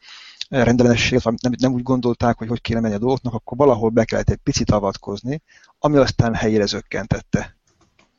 [0.50, 4.06] rendellenességet, amit nem, nem úgy gondolták, hogy hogy kéne menni a dolgoknak, akkor valahol be
[4.06, 5.42] kellett egy picit avatkozni,
[5.80, 7.56] ami aztán helyére zökkentette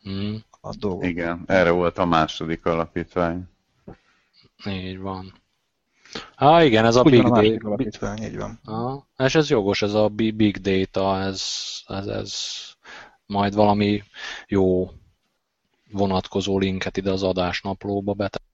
[0.09, 0.35] mm.
[0.61, 1.05] a dolgot.
[1.05, 3.49] Igen, erre volt a második alapítvány.
[4.67, 5.35] Így van.
[6.37, 7.67] Ah, igen, ez a Úgy Big Data.
[7.67, 8.61] Alapítvány, így van.
[8.65, 11.43] Ah, és ez jogos, ez a Big Data, ez,
[11.87, 12.35] ez, ez
[13.27, 14.03] majd valami
[14.47, 14.91] jó
[15.93, 18.45] vonatkozó linket ide az adásnaplóba betett.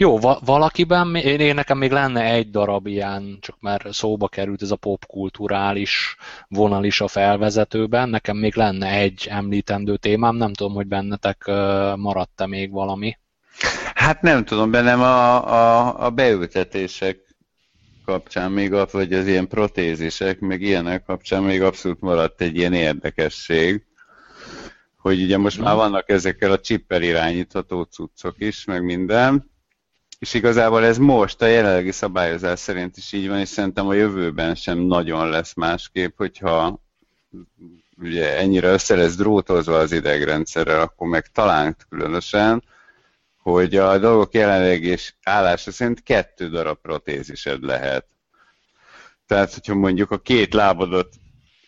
[0.00, 4.62] Jó, va- valakiben, én, én nekem még lenne egy darab ilyen, csak már szóba került
[4.62, 6.16] ez a popkulturális
[6.48, 11.44] vonal is a felvezetőben, nekem még lenne egy említendő témám, nem tudom, hogy bennetek
[11.96, 13.18] maradt-e még valami.
[13.94, 17.29] Hát nem tudom, bennem a, a, a beültetések
[18.10, 23.84] kapcsán még, vagy az ilyen protézisek, meg ilyenek kapcsán még abszolút maradt egy ilyen érdekesség,
[24.96, 29.50] hogy ugye most már vannak ezekkel a chipper irányítható cuccok is, meg minden,
[30.18, 34.54] és igazából ez most a jelenlegi szabályozás szerint is így van, és szerintem a jövőben
[34.54, 36.82] sem nagyon lesz másképp, hogyha
[37.98, 42.62] ugye ennyire össze lesz drótozva az idegrendszerrel, akkor meg talán különösen,
[43.42, 48.06] hogy a dolgok jelenleg és állása szerint kettő darab protézised lehet.
[49.26, 51.08] Tehát, hogyha mondjuk a két lábadat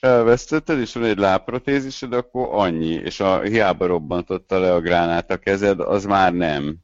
[0.01, 5.37] elvesztetted, és van egy lábprotézised, akkor annyi, és a hiába robbantotta le a gránát a
[5.37, 6.77] kezed, az már nem.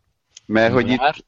[0.46, 1.26] Mert, hogy itt,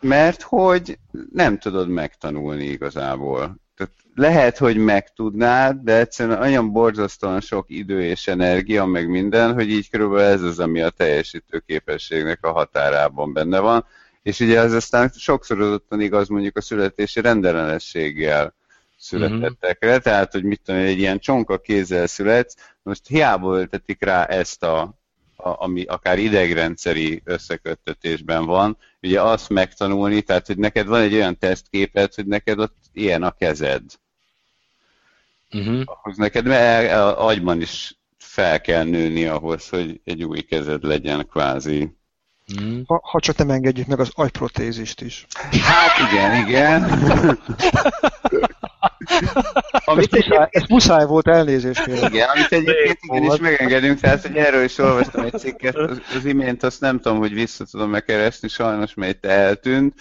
[0.00, 0.98] mert hogy
[1.32, 3.56] nem tudod megtanulni igazából.
[3.76, 9.70] Tehát lehet, hogy megtudnád, de egyszerűen olyan borzasztóan sok idő és energia, meg minden, hogy
[9.70, 13.84] így körülbelül ez az, ami a teljesítő képességnek a határában benne van.
[14.22, 18.54] És ugye ez aztán sokszor azottan igaz mondjuk a születési rendellenességgel
[18.98, 20.02] születettekre, uh-huh.
[20.02, 24.80] tehát, hogy mit tudom, egy ilyen csonka kézzel születsz, most hiába öltetik rá ezt a,
[25.36, 31.38] a, ami akár idegrendszeri összeköttetésben van, ugye azt megtanulni, tehát, hogy neked van egy olyan
[31.38, 33.82] tesztképet, hogy neked ott ilyen a kezed.
[35.50, 35.82] Uh-huh.
[35.84, 41.96] Ahhoz neked mert agyban is fel kell nőni ahhoz, hogy egy új kezed legyen kvázi.
[42.60, 42.80] Mm.
[42.86, 45.26] Ha, ha csak nem engedjük meg az agyprotézist is.
[45.50, 46.82] Hát igen, igen.
[49.84, 52.12] amit ez, muszáj, ez muszáj volt elnézést kérem.
[52.12, 56.62] Igen, amit egyébként igenis megengedünk, tehát hogy erről is olvastam egy cikket az, az imént,
[56.62, 59.94] azt nem tudom, hogy vissza tudom megkeresni, sajnos mert eltűnt,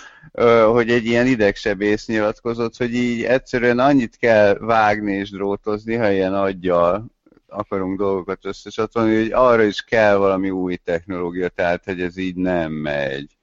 [0.66, 6.34] hogy egy ilyen idegsebész nyilatkozott, hogy így egyszerűen annyit kell vágni és drótozni, ha ilyen
[6.34, 7.06] aggyal
[7.54, 12.72] akarunk dolgokat összecsatolni, hogy arra is kell valami új technológia, tehát hogy ez így nem
[12.72, 13.38] megy.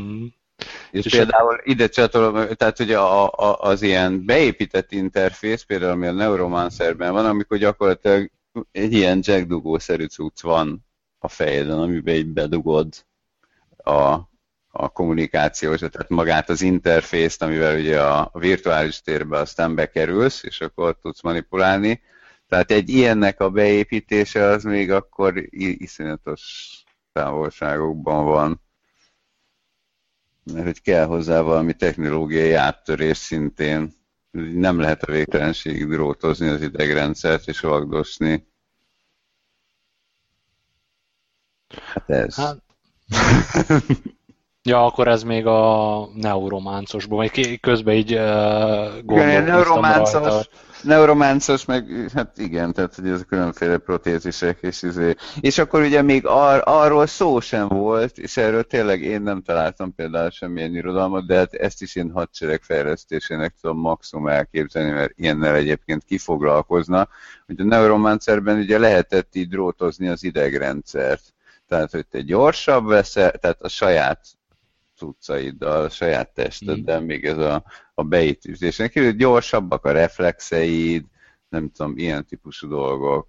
[0.00, 0.24] Mm.
[0.90, 1.60] És, és például a...
[1.64, 7.26] ide csatolom, tehát hogy a, a, az ilyen beépített interfész, például ami a Neuromancerben van,
[7.26, 8.30] amikor gyakorlatilag
[8.72, 10.86] egy ilyen jackdugószerű cucc van
[11.18, 13.06] a fejeden, amiben így bedugod
[13.76, 14.18] a,
[14.70, 20.98] a kommunikációs, tehát magát az interfészt, amivel ugye a virtuális térbe aztán bekerülsz, és akkor
[21.02, 22.02] tudsz manipulálni,
[22.48, 26.72] tehát egy ilyennek a beépítése az még akkor iszonyatos
[27.12, 28.60] távolságokban van.
[30.52, 33.92] Mert hogy kell hozzá valami technológiai áttörés szintén.
[34.52, 38.46] Nem lehet a végtelenségig drótozni az idegrendszert és vagdosni.
[41.68, 42.34] Hát ez.
[42.34, 42.62] Hát...
[44.68, 48.20] Ja, akkor ez még a neurománcosból, vagy közben így uh,
[49.04, 50.46] gondolkoztam Igen, neurománcos, rajta.
[50.82, 55.14] Neurománcos, meg hát igen, tehát hogy ez a különféle protézisek, és izé.
[55.40, 59.94] És akkor ugye még ar, arról szó sem volt, és erről tényleg én nem találtam
[59.94, 65.54] például semmilyen irodalmat, de hát ezt is én hadsereg fejlesztésének tudom maximum elképzelni, mert ilyennel
[65.54, 67.08] egyébként kifoglalkozna,
[67.46, 71.22] hogy a neuromancerben ugye lehetett így drótozni az idegrendszert.
[71.68, 74.20] Tehát, hogy te gyorsabb veszel, tehát a saját
[74.98, 77.04] cuccaiddal, a saját testeddel, mm.
[77.04, 81.04] még ez a, a beítőzésen kívül gyorsabbak a reflexeid,
[81.48, 83.28] nem tudom, ilyen típusú dolgok.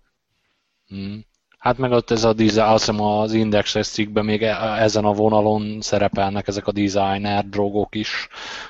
[0.95, 1.17] Mm.
[1.57, 5.13] Hát meg ott ez a design, azt hiszem az indexes cikkben még e, ezen a
[5.13, 8.27] vonalon szerepelnek ezek a designer drogok is,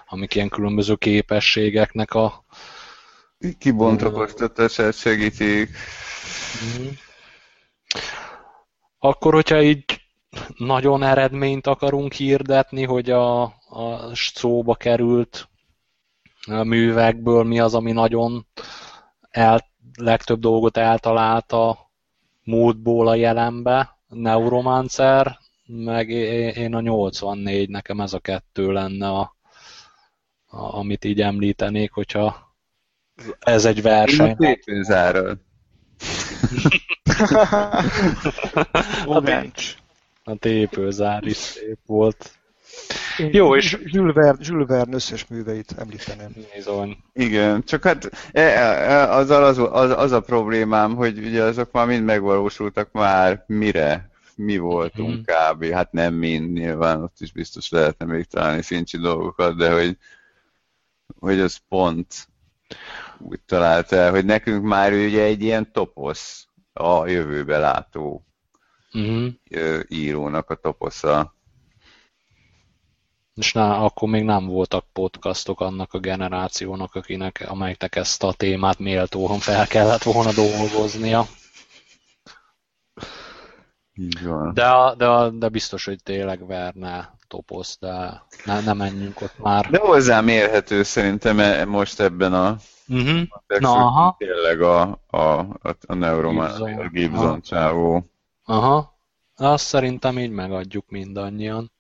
[0.08, 2.46] amik ilyen különböző képességeknek a
[3.58, 5.70] kibontakoztatását segítik.
[6.80, 6.88] Mm.
[9.00, 9.99] Akkor, hogyha így
[10.58, 15.50] nagyon eredményt akarunk hirdetni, hogy a, a szóba került
[16.48, 18.48] művekből mi az, ami nagyon
[19.30, 19.68] el,
[19.98, 21.92] legtöbb dolgot eltalált a
[22.44, 29.36] múltból a jelenbe, Neuromancer, meg én a 84, nekem ez a kettő lenne, a,
[30.46, 32.56] a, amit így említenék, hogyha
[33.40, 34.36] ez egy verseny.
[34.40, 34.82] Én
[39.06, 39.76] a a bench.
[40.30, 42.32] A tépőzár is szép volt.
[43.18, 46.36] Én Jó, és Jules Verne, Jules Verne összes műveit említeném.
[46.56, 46.98] Bizony.
[47.14, 51.88] Igen, csak hát e, e, az, az, az, az a problémám, hogy ugye azok már
[51.88, 55.22] mind megvalósultak már mire mi voltunk mm.
[55.22, 55.66] kb.
[55.66, 59.98] Hát nem mind, nyilván ott is biztos lehetne még találni fincsi dolgokat, de hogy,
[61.20, 62.28] hogy az pont
[63.18, 68.29] úgy találta el, hogy nekünk már ugye egy ilyen toposz a jövőbe látó
[68.98, 69.28] mm.
[69.88, 71.34] írónak a toposza.
[73.36, 78.80] És na, akkor még nem voltak podcastok annak a generációnak, akinek, amelyeknek ezt a témát
[78.80, 81.26] méltóan fel kellett volna dolgoznia.
[84.54, 89.70] De, de, de biztos, hogy tényleg verne toposz, de ne, ne menjünk ott már.
[89.70, 92.56] De hozzám érhető szerintem e, most ebben a
[92.88, 93.22] uh-huh.
[93.60, 94.16] Na, aha.
[94.18, 98.04] tényleg a, a, a, a Neuroman, Gibson, Gibson csávó.
[98.50, 99.00] Aha.
[99.36, 101.72] Azt szerintem így megadjuk mindannyian.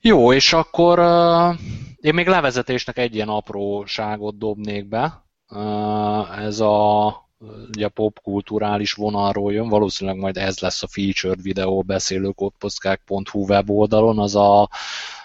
[0.00, 1.58] Jó, és akkor uh,
[1.96, 5.24] én még levezetésnek egy ilyen apróságot dobnék be.
[5.48, 7.28] Uh, ez a
[7.74, 14.62] ugye popkulturális vonalról jön, valószínűleg majd ez lesz a featured videó beszélőkódposzkák.hu weboldalon, az a,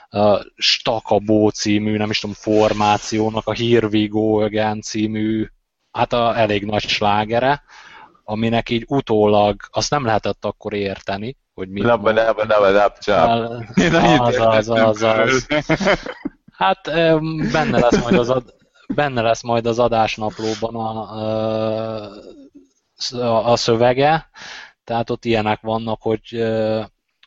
[0.10, 4.48] a Stakabó című, nem is tudom, formációnak a Here We Go
[4.80, 5.48] című,
[5.92, 7.64] hát a elég nagy slágere,
[8.32, 12.98] aminek így utólag azt nem lehetett akkor érteni, hogy mit Labba, labba, labba, labba,
[14.20, 15.48] Az, az, az, az.
[16.62, 16.92] Hát
[17.52, 18.54] benne lesz majd az, ad,
[18.96, 21.16] benne lesz majd az adásnaplóban a,
[23.12, 24.30] a, a szövege,
[24.84, 26.44] tehát ott ilyenek vannak, hogy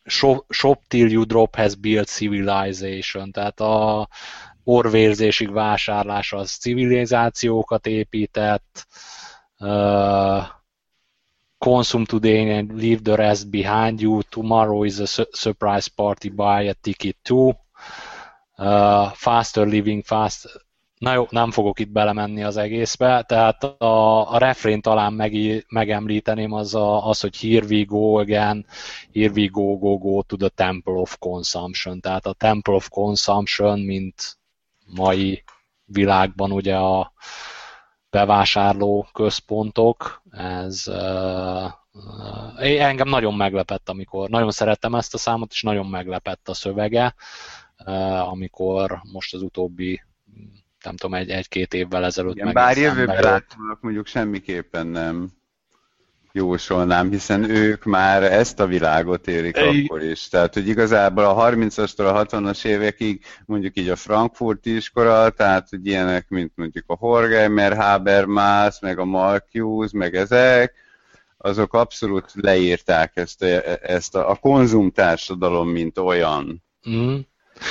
[0.05, 4.09] shop, shop till you drop has built civilization, tehát a
[4.65, 8.87] orvérzésig vásárlás az civilizációkat épített,
[11.65, 14.23] consume today and leave the rest behind you.
[14.31, 16.29] Tomorrow is a su surprise party.
[16.29, 17.57] Buy a ticket too.
[18.59, 20.47] Uh, faster living fast.
[20.99, 25.33] Na jó, nem fogok itt belemenni az egészbe, tehát a, a refrén talán meg,
[25.69, 28.67] megemlíteném az, a, az, hogy here we go again,
[29.13, 32.01] here we go, go, go to the temple of consumption.
[32.01, 34.37] Tehát a temple of consumption, mint
[34.95, 35.43] mai
[35.85, 37.13] világban ugye a,
[38.15, 45.63] bevásárló központok, ez uh, uh, engem nagyon meglepett, amikor nagyon szerettem ezt a számot, és
[45.63, 47.15] nagyon meglepett a szövege,
[47.87, 50.03] uh, amikor most az utóbbi
[50.85, 55.31] nem tudom, egy, egy-két évvel ezelőtt Igen, Bár jövőben látnak, mondjuk semmiképpen nem
[56.35, 59.85] jósolnám, hiszen ők már ezt a világot érik Egy...
[59.85, 60.29] akkor is.
[60.29, 65.87] Tehát, hogy igazából a 30-astól a 60-as évekig mondjuk így a frankfurti iskola, tehát hogy
[65.87, 70.75] ilyenek, mint mondjuk a Horkheimer, Habermas, meg a Marcuse, meg ezek,
[71.39, 73.47] azok abszolút leírták ezt a,
[73.89, 76.63] ezt a, a konzumtársadalom, mint olyan.
[76.91, 77.17] Mm.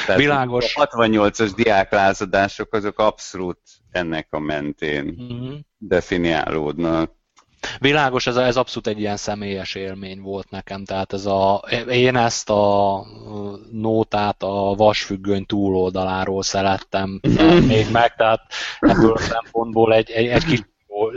[0.05, 0.75] Tehát Világos.
[0.75, 3.59] A 68-as diáklázadások azok abszolút
[3.91, 5.53] ennek a mentén mm.
[5.77, 7.11] definiálódnak.
[7.79, 12.49] Világos, ez, ez abszolút egy ilyen személyes élmény volt nekem, tehát ez a, én ezt
[12.49, 13.05] a
[13.71, 17.19] nótát a vasfüggöny túloldaláról szerettem
[17.67, 18.41] még meg, tehát
[18.79, 20.61] ebből a szempontból egy, egy, egy kis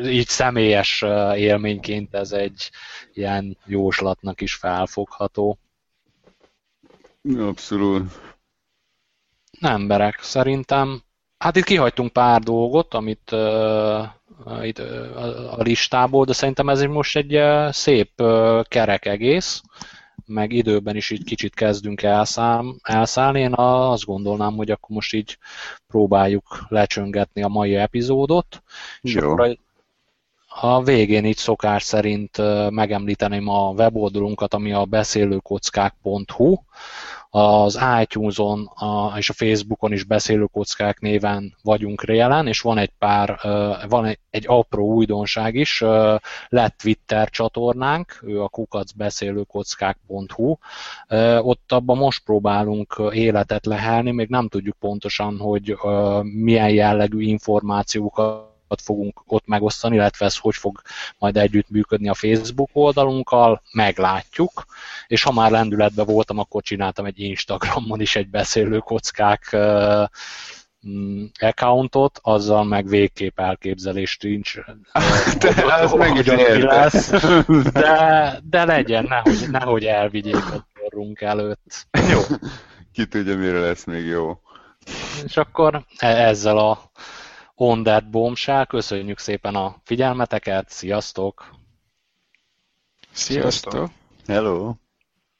[0.05, 1.05] így személyes
[1.37, 2.71] élményként ez egy
[3.13, 5.59] ilyen jóslatnak is felfogható.
[7.39, 8.13] Abszolút.
[9.61, 11.03] Emberek, szerintem.
[11.39, 14.07] Hát itt kihagytunk pár dolgot, amit uh,
[14.63, 14.79] itt
[15.51, 17.41] a listából, de szerintem ez most egy
[17.73, 18.23] szép
[18.63, 19.63] kerek egész,
[20.27, 23.41] meg időben is így kicsit kezdünk elszám, elszállni.
[23.41, 25.39] Én azt gondolnám, hogy akkor most így
[25.87, 28.63] próbáljuk lecsöngetni a mai epizódot.
[29.01, 29.45] Jó.
[29.45, 29.59] És
[30.59, 32.37] a végén így szokás szerint
[32.71, 36.57] megemlíteném a weboldalunkat, ami a beszélőkockák.hu,
[37.37, 43.39] az iTunes-on a, és a Facebookon is beszélőkockák néven vagyunk jelen, és van egy pár,
[43.89, 45.81] van egy, egy apró újdonság is,
[46.49, 50.57] lett Twitter csatornánk, ő a kukacbeszélőkockák.hu,
[51.39, 55.77] ott abban most próbálunk életet lehelni, még nem tudjuk pontosan, hogy
[56.23, 60.81] milyen jellegű információkat fogunk ott megosztani, illetve ez hogy fog
[61.19, 64.65] majd együtt működni a Facebook oldalunkkal, meglátjuk,
[65.07, 69.57] és ha már lendületben voltam, akkor csináltam egy Instagramon is egy beszélőkockák
[70.89, 74.55] mm, accountot, azzal meg végképp elképzelést nincs.
[75.39, 76.27] De ez meg is
[76.63, 77.11] lesz,
[77.73, 81.87] de, de legyen, nehogy, nehogy elvigyék a torrunk előtt.
[82.11, 82.21] Jó.
[82.93, 84.41] Ki tudja, mire lesz még jó.
[85.25, 86.91] És akkor e- ezzel a
[87.59, 88.65] On That Bombshell.
[88.65, 91.55] Köszönjük szépen a figyelmeteket, sziasztok!
[93.13, 93.91] Sziasztok!
[94.27, 94.75] Hello!